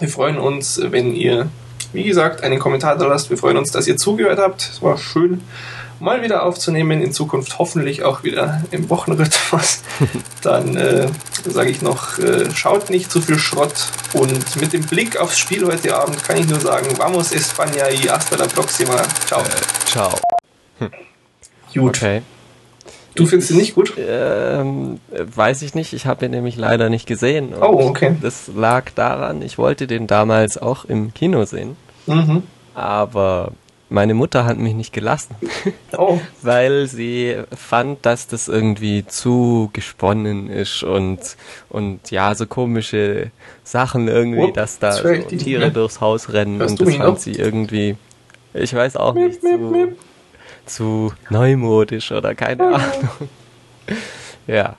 [0.00, 1.48] Wir freuen uns, wenn ihr
[1.92, 3.30] wie gesagt, einen Kommentar da lasst.
[3.30, 4.60] Wir freuen uns, dass ihr zugehört habt.
[4.60, 5.40] Es war schön,
[6.00, 7.02] mal wieder aufzunehmen.
[7.02, 9.82] In Zukunft hoffentlich auch wieder im Wochenrhythmus.
[10.42, 11.08] Dann äh,
[11.44, 13.74] sage ich noch, äh, schaut nicht zu viel Schrott.
[14.14, 18.10] Und mit dem Blick aufs Spiel heute Abend kann ich nur sagen, vamos España y
[18.10, 18.96] hasta la próxima.
[19.26, 19.40] Ciao.
[19.40, 20.14] Äh, ciao.
[20.78, 20.90] Hm.
[21.74, 21.96] Gut.
[21.96, 22.22] Okay.
[23.14, 23.94] Du findest ihn nicht gut?
[23.98, 25.92] Ähm, weiß ich nicht.
[25.92, 27.52] Ich habe ihn nämlich leider nicht gesehen.
[27.60, 28.16] oh, okay.
[28.22, 31.76] Das lag daran, ich wollte den damals auch im Kino sehen.
[32.06, 32.44] Mhm.
[32.76, 33.50] Aber
[33.90, 35.34] meine Mutter hat mich nicht gelassen.
[35.96, 36.20] Oh.
[36.42, 41.18] Weil sie fand, dass das irgendwie zu gesponnen ist und,
[41.70, 43.30] und ja, so komische
[43.64, 45.70] Sachen irgendwie, oh, dass da so Tiere ja.
[45.70, 47.18] durchs Haus rennen Hörst und das fand noch?
[47.18, 47.96] sie irgendwie,
[48.54, 49.96] ich weiß auch nicht, zu,
[50.66, 53.28] zu neumodisch oder keine Ahnung.
[54.46, 54.76] ja.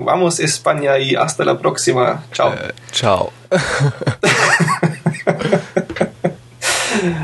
[0.00, 2.22] Vamos España y hasta la próxima.
[2.32, 2.52] Ciao.
[2.52, 3.32] Äh, ciao.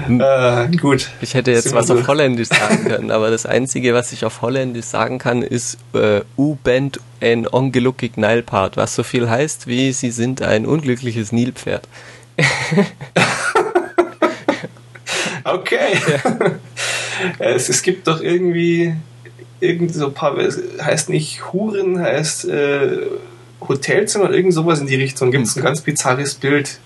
[0.09, 1.11] äh, gut.
[1.21, 4.87] Ich hätte jetzt was auf Holländisch sagen können, aber das Einzige, was ich auf Holländisch
[4.87, 10.11] sagen kann, ist äh, U bent en ongelukkig Nijlpaard, was so viel heißt wie Sie
[10.11, 11.89] sind ein unglückliches Nilpferd.
[15.45, 15.99] okay.
[16.09, 16.23] Ja.
[17.39, 18.95] es, es gibt doch irgendwie
[19.61, 22.99] irgendwie so ein paar, heißt nicht Huren, heißt äh,
[23.61, 25.31] Hotelzimmer oder irgend sowas in die Richtung.
[25.31, 26.79] Gibt es ein ganz bizarres Bild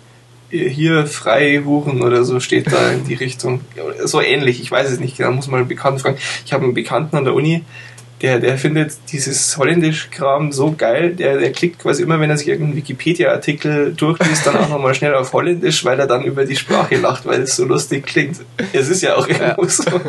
[0.50, 3.60] hier frei Huren oder so steht da in die Richtung.
[4.04, 6.18] So ähnlich, ich weiß es nicht genau, muss mal einen Bekannten fragen.
[6.44, 7.64] Ich habe einen Bekannten an der Uni,
[8.22, 12.48] der, der findet dieses Holländisch-Kram so geil, der, der klickt quasi immer, wenn er sich
[12.48, 16.96] irgendeinen Wikipedia-Artikel durchliest, dann auch nochmal schnell auf Holländisch, weil er dann über die Sprache
[16.96, 18.40] lacht, weil es so lustig klingt.
[18.72, 19.68] Es ist ja auch irgendwo ja.
[19.68, 19.84] so.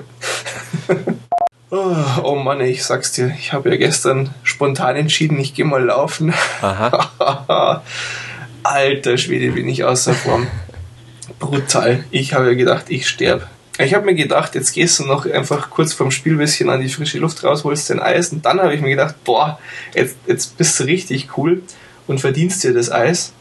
[1.72, 5.84] Oh, oh Mann, ich sag's dir, ich habe ja gestern spontan entschieden, ich gehe mal
[5.84, 6.34] laufen.
[6.62, 7.84] Aha.
[8.64, 10.48] alter Schwede, bin ich außer Form.
[11.40, 12.04] Brutal.
[12.12, 13.48] Ich habe ja gedacht, ich sterbe.
[13.82, 16.82] Ich habe mir gedacht, jetzt gehst du noch einfach kurz vorm Spiel ein bisschen an
[16.82, 19.58] die frische Luft raus, holst dein Eis und dann habe ich mir gedacht, boah,
[19.96, 21.64] jetzt, jetzt bist du richtig cool
[22.06, 23.32] und verdienst dir das Eis.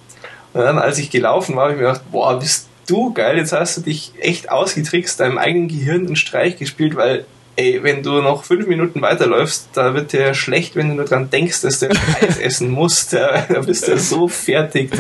[0.52, 3.52] Und dann, als ich gelaufen war, habe ich mir gedacht, boah, bist du geil, jetzt
[3.52, 7.26] hast du dich echt ausgetrickst, deinem eigenen Gehirn einen Streich gespielt, weil
[7.59, 11.28] ey, wenn du noch fünf Minuten weiterläufst, da wird dir schlecht, wenn du nur dran
[11.28, 11.90] denkst, dass du
[12.20, 13.12] Eis essen musst.
[13.12, 14.92] Da, da bist du so fertig.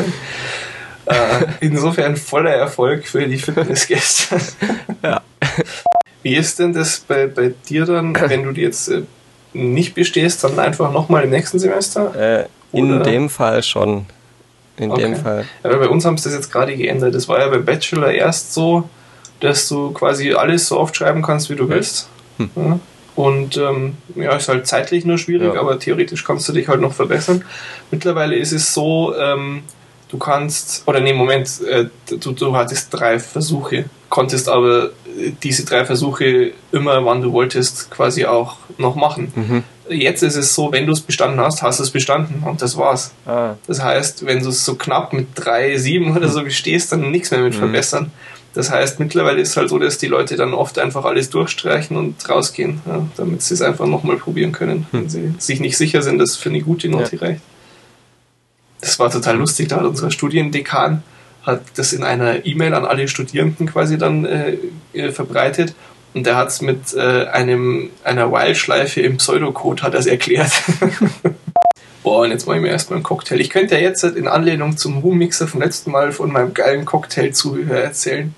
[1.06, 4.38] Äh, insofern voller Erfolg für die Fitnessgäste.
[5.02, 5.22] ja.
[6.22, 9.02] Wie ist denn das bei, bei dir dann, wenn du die jetzt äh,
[9.52, 12.14] nicht bestehst, dann einfach nochmal im nächsten Semester?
[12.42, 14.06] Äh, in dem Fall schon.
[14.76, 15.02] In okay.
[15.02, 15.44] dem Fall.
[15.64, 17.14] Ja, bei uns haben sie das jetzt gerade geändert.
[17.14, 18.88] Das war ja bei Bachelor erst so,
[19.40, 22.08] dass du quasi alles so oft schreiben kannst, wie du willst.
[22.38, 22.50] Hm.
[22.56, 22.80] Ja.
[23.14, 25.60] Und ähm, ja, ist halt zeitlich nur schwierig, ja.
[25.60, 27.44] aber theoretisch kannst du dich halt noch verbessern.
[27.90, 29.62] Mittlerweile ist es so, ähm,
[30.08, 34.90] du kannst, oder nee, Moment, äh, du, du hattest drei Versuche, konntest aber
[35.42, 39.32] diese drei Versuche immer, wann du wolltest, quasi auch noch machen.
[39.34, 39.64] Mhm.
[39.90, 42.76] Jetzt ist es so, wenn du es bestanden hast, hast du es bestanden und das
[42.76, 43.12] war's.
[43.26, 43.54] Ah.
[43.66, 47.30] Das heißt, wenn du es so knapp mit drei, sieben oder so bestehst, dann nichts
[47.30, 47.58] mehr mit mhm.
[47.58, 48.12] verbessern.
[48.58, 51.96] Das heißt, mittlerweile ist es halt so, dass die Leute dann oft einfach alles durchstreichen
[51.96, 55.08] und rausgehen, ja, damit sie es einfach nochmal probieren können, wenn hm.
[55.08, 57.22] sie sich nicht sicher sind, dass für eine gute Note ja.
[57.22, 57.40] reicht.
[58.80, 61.04] Das war total lustig, da hat unser Studiendekan
[61.44, 64.58] hat das in einer E-Mail an alle Studierenden quasi dann äh,
[64.92, 65.76] äh verbreitet
[66.14, 70.50] und der hat es mit äh, einem, einer While-Schleife im Pseudocode hat das erklärt.
[72.02, 73.40] Boah, und jetzt mache ich mir erstmal einen Cocktail.
[73.40, 77.80] Ich könnte ja jetzt in Anlehnung zum Room-Mixer vom letzten Mal von meinem geilen Cocktail-Zubehör
[77.82, 78.34] erzählen.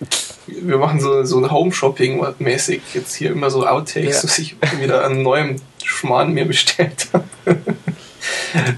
[0.47, 4.23] Wir machen so, so Home-Shopping-mäßig jetzt hier immer so Outtakes, ja.
[4.23, 7.25] dass ich wieder einen neuen Schmarrn mir bestellt habe.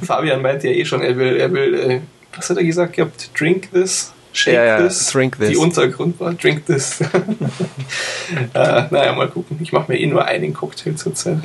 [0.05, 2.01] Fabian meinte ja eh schon, er will, er will, äh,
[2.35, 3.31] was hat er gesagt gehabt?
[3.39, 4.13] Drink this?
[4.33, 5.11] Shake ja, ja, this?
[5.11, 5.51] Drink this.
[5.51, 7.01] Die Untergrund war Drink this.
[8.55, 9.59] äh, naja, mal gucken.
[9.63, 11.39] Ich mache mir eh nur einen Cocktail zurzeit.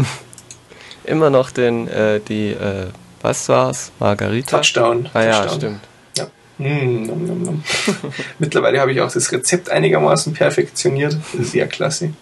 [1.04, 2.88] Immer noch den, äh, die, äh
[3.22, 3.92] was war's?
[4.00, 4.58] Margarita?
[4.58, 5.10] Touchdown.
[5.14, 5.82] Ah ja, stimmt.
[6.18, 6.28] Ja.
[6.58, 7.64] Mm, nom, nom, nom.
[8.40, 11.18] Mittlerweile habe ich auch das Rezept einigermaßen perfektioniert.
[11.40, 12.14] Sehr klasse.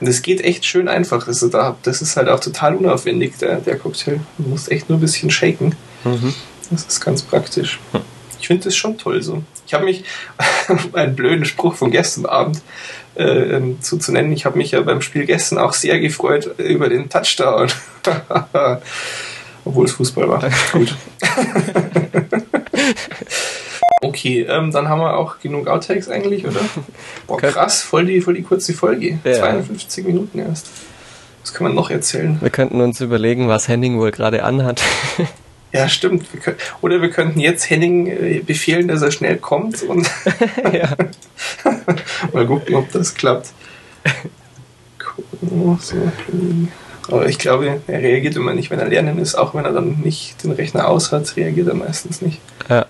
[0.00, 1.28] Und es geht echt schön einfach.
[1.28, 4.20] Also da, das ist halt auch total unaufwendig, der, der Cocktail.
[4.38, 5.76] Du musst echt nur ein bisschen shaken.
[6.04, 6.34] Mhm.
[6.70, 7.78] Das ist ganz praktisch.
[7.92, 8.00] Hm.
[8.40, 9.44] Ich finde das schon toll so.
[9.66, 10.02] Ich habe mich,
[10.92, 12.60] einen blöden Spruch von gestern Abend
[13.14, 16.58] äh, ähm, zu, zu nennen, ich habe mich ja beim Spiel gestern auch sehr gefreut
[16.58, 17.68] über den Touchdown.
[19.64, 20.50] Obwohl es Fußball war.
[20.72, 20.94] Gut.
[24.02, 26.60] okay, ähm, dann haben wir auch genug Outtakes eigentlich, oder?
[27.26, 29.18] Boah, krass, voll die, voll die kurze Folge.
[29.24, 29.34] Ja.
[29.34, 30.68] 52 Minuten erst.
[31.42, 32.38] Was kann man noch erzählen?
[32.40, 34.82] Wir könnten uns überlegen, was Henning wohl gerade anhat.
[35.72, 36.32] Ja, stimmt.
[36.32, 40.06] Wir können, oder wir könnten jetzt Henning äh, befehlen, dass er schnell kommt und.
[42.32, 43.52] Mal gucken, ob das klappt.
[47.08, 50.00] Aber ich glaube, er reagiert immer nicht, wenn er lernen ist, auch wenn er dann
[50.02, 52.40] nicht den Rechner aus hat, reagiert er meistens nicht.
[52.68, 52.86] Ja.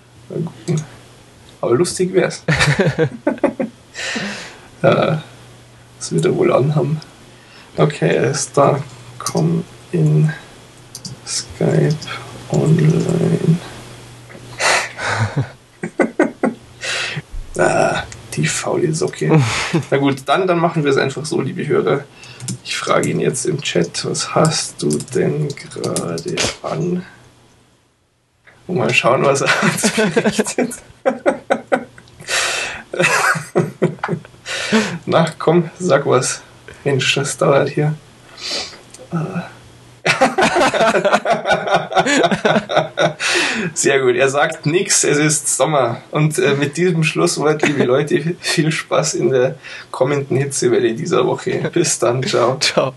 [1.61, 2.43] Aber lustig wär's.
[4.81, 5.21] das
[6.11, 6.99] wird er wohl anhaben.
[7.77, 8.83] Okay, er ist da.
[9.17, 10.31] Komm in
[11.25, 11.95] Skype
[12.51, 13.57] online.
[17.57, 18.03] ah,
[18.35, 19.41] die faule Socke.
[19.91, 22.03] Na gut, dann, dann machen wir es einfach so, liebe Hörer.
[22.63, 27.05] Ich frage ihn jetzt im Chat, was hast du denn gerade an?
[28.67, 29.49] Und mal schauen, was er
[30.07, 30.75] berichtet.
[35.05, 36.41] Na, komm, sag was.
[36.83, 37.95] Mensch, das dauert hier.
[43.73, 44.15] Sehr gut.
[44.15, 46.01] Er sagt nichts, es ist Sommer.
[46.11, 49.55] Und äh, mit diesem Schlusswort, liebe Leute, viel Spaß in der
[49.91, 51.69] kommenden Hitzewelle dieser Woche.
[51.73, 52.23] Bis dann.
[52.23, 52.57] Ciao.
[52.59, 52.93] Ciao.